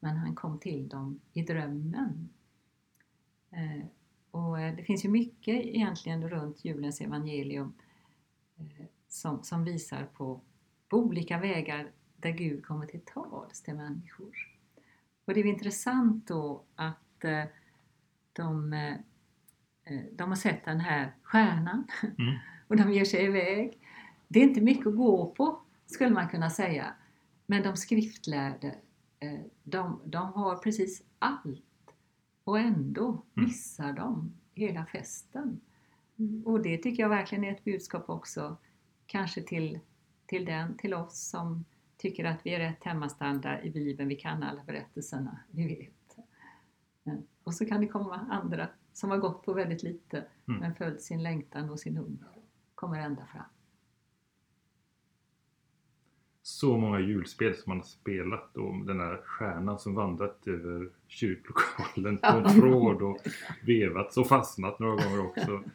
men 0.00 0.16
han 0.16 0.34
kom 0.34 0.58
till 0.58 0.88
dem 0.88 1.20
i 1.32 1.42
drömmen. 1.42 2.28
Och 4.30 4.56
det 4.56 4.84
finns 4.86 5.04
ju 5.04 5.08
mycket 5.08 5.64
egentligen 5.64 6.28
runt 6.28 6.64
julens 6.64 7.00
evangelium 7.00 7.74
som, 9.08 9.42
som 9.42 9.64
visar 9.64 10.04
på, 10.04 10.40
på 10.88 10.98
olika 10.98 11.38
vägar 11.38 11.90
där 12.16 12.30
Gud 12.30 12.64
kommer 12.64 12.86
till 12.86 13.00
tals 13.00 13.62
till 13.62 13.74
människor. 13.74 14.36
Och 15.24 15.34
det 15.34 15.40
är 15.40 15.46
intressant 15.46 16.26
då 16.28 16.62
att 16.74 17.24
eh, 17.24 17.44
de, 18.32 18.72
eh, 18.72 18.94
eh, 19.84 20.04
de 20.12 20.28
har 20.28 20.36
sett 20.36 20.64
den 20.64 20.80
här 20.80 21.14
stjärnan 21.22 21.86
mm. 22.18 22.38
och 22.68 22.76
de 22.76 22.92
ger 22.92 23.04
sig 23.04 23.24
iväg. 23.24 23.78
Det 24.28 24.40
är 24.40 24.44
inte 24.44 24.60
mycket 24.60 24.86
att 24.86 24.96
gå 24.96 25.26
på, 25.26 25.60
skulle 25.86 26.10
man 26.10 26.28
kunna 26.28 26.50
säga. 26.50 26.94
Men 27.46 27.62
de 27.62 27.76
skriftlärde, 27.76 28.74
eh, 29.20 29.40
de, 29.62 30.00
de 30.04 30.32
har 30.32 30.56
precis 30.56 31.02
allt 31.18 31.64
och 32.44 32.58
ändå 32.58 33.08
Mm. 33.08 33.48
missar 33.48 33.92
de 33.92 34.32
hela 34.54 34.86
festen. 34.86 35.60
Och 36.44 36.62
det 36.62 36.78
tycker 36.78 37.02
jag 37.02 37.08
verkligen 37.10 37.44
är 37.44 37.52
ett 37.52 37.64
budskap 37.64 38.10
också, 38.10 38.56
kanske 39.06 39.42
till, 39.42 39.78
till, 40.26 40.44
den, 40.44 40.76
till 40.76 40.94
oss 40.94 41.28
som 41.30 41.64
tycker 41.96 42.24
att 42.24 42.46
vi 42.46 42.54
är 42.54 42.58
rätt 42.58 42.84
hemmastanda 42.84 43.62
i 43.62 43.70
Bibeln, 43.70 44.08
vi 44.08 44.16
kan 44.16 44.42
alla 44.42 44.64
berättelserna, 44.64 45.38
vi 45.50 45.66
vet. 45.68 46.16
Men- 47.02 47.26
Och 47.44 47.54
så 47.54 47.66
kan 47.66 47.80
det 47.80 47.86
komma 47.86 48.14
andra 48.30 48.68
som 48.92 49.10
har 49.10 49.18
gått 49.18 49.42
på 49.44 49.52
väldigt 49.52 49.82
lite 49.82 50.24
Mm. 50.48 50.60
men 50.60 50.74
följt 50.74 51.02
sin 51.02 51.22
längtan 51.22 51.70
och 51.70 51.80
sin 51.80 51.96
hunger, 51.96 52.28
kommer 52.74 52.98
ända 53.00 53.26
fram. 53.26 53.44
Så 56.42 56.76
många 56.78 57.00
julspel 57.00 57.54
som 57.54 57.70
man 57.70 57.76
har 57.78 57.84
spelat 57.84 58.56
och 58.56 58.84
den 58.86 59.00
här 59.00 59.16
stjärnan 59.24 59.78
som 59.78 59.94
vandrat 59.94 60.46
över 60.46 60.90
kyrklokalen 61.06 62.18
på 62.18 62.26
en 62.26 62.60
tråd 62.60 63.02
och 63.02 63.18
vevats 63.66 64.16
och 64.16 64.26
fastnat 64.28 64.78
några 64.78 65.04
gånger 65.04 65.26
också. 65.26 65.62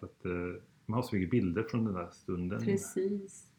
Så 0.00 0.06
att, 0.06 0.24
eh, 0.24 0.62
man 0.86 0.94
har 0.94 1.02
så 1.02 1.16
mycket 1.16 1.30
bilder 1.30 1.62
från 1.62 1.84
den 1.84 1.94
där 1.94 2.08
stunden. 2.10 2.60
Precis. 2.60 3.52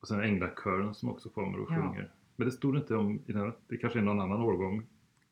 Och 0.00 0.08
sen 0.08 0.20
änglakören 0.20 0.94
som 0.94 1.08
också 1.08 1.28
kommer 1.28 1.60
och 1.60 1.68
Ja. 1.72 1.76
sjunger. 1.76 2.12
Men 2.36 2.46
det 2.46 2.52
stod 2.52 2.76
inte 2.76 2.96
om 2.96 3.22
i 3.26 3.32
den 3.32 3.52
det 3.68 3.76
kanske 3.76 3.98
är 3.98 4.02
någon 4.02 4.20
annan 4.20 4.40
årgång. 4.40 4.86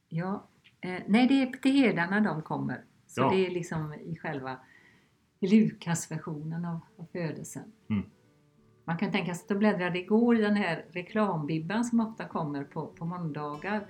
Ja, 0.08 0.48
eh, 0.80 1.02
nej 1.08 1.26
det 1.28 1.42
är 1.42 1.46
till 1.46 1.72
herdarna 1.72 2.20
de 2.20 2.42
kommer. 2.42 2.84
Så 3.06 3.20
Ja. 3.20 3.30
det 3.30 3.46
är 3.46 3.50
liksom 3.50 3.92
i 3.94 4.16
själva 4.16 4.56
Lukas-versionen 5.40 6.64
av, 6.64 6.80
av 6.96 7.04
födelsen. 7.12 7.72
Mm. 7.88 8.02
Man 8.84 8.98
kan 8.98 9.12
tänka 9.12 9.34
sig 9.34 9.44
att 9.44 9.50
jag 9.50 9.58
bläddrade 9.58 9.98
igår 9.98 10.36
i 10.36 10.40
den 10.40 10.56
här 10.56 10.84
reklambibban 10.90 11.84
som 11.84 12.00
ofta 12.00 12.24
kommer 12.28 12.64
på, 12.64 12.86
på 12.86 13.04
måndagar. 13.04 13.86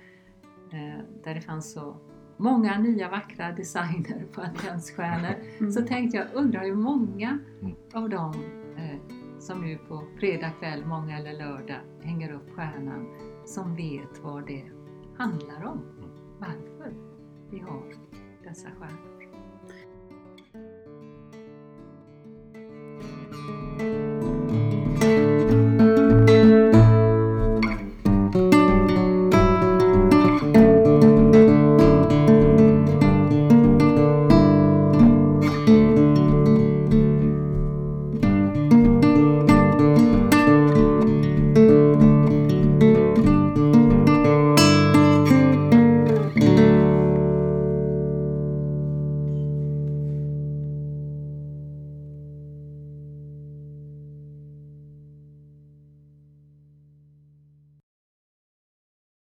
Eh, 0.71 0.99
där 1.23 1.35
det 1.35 1.41
fanns 1.41 1.73
så 1.73 1.97
många 2.41 2.79
nya 2.79 3.09
vackra 3.09 3.51
designer 3.51 4.25
på 4.33 4.41
adventsstjärnor. 4.41 5.35
Mm. 5.59 5.71
Så 5.71 5.81
tänkte 5.81 6.17
jag, 6.17 6.27
undrar 6.33 6.61
hur 6.63 6.75
många 6.75 7.39
Mm. 7.61 7.75
av 7.93 8.09
dem 8.09 8.33
eh, 8.77 8.99
som 9.39 9.61
nu 9.61 9.77
på 9.77 10.03
fredag 10.19 10.49
kväll, 10.59 10.85
många 10.85 11.17
eller 11.17 11.33
lördag, 11.33 11.79
hänger 12.01 12.33
upp 12.33 12.49
stjärnan 12.55 13.07
som 13.45 13.75
vet 13.75 14.19
vad 14.23 14.47
det 14.47 14.63
handlar 15.17 15.65
om. 15.65 15.77
Mm. 15.97 16.09
Varför 16.39 16.93
vi 17.51 17.59
har 17.59 17.83
dessa 18.43 18.67
stjärnor. 18.79 19.10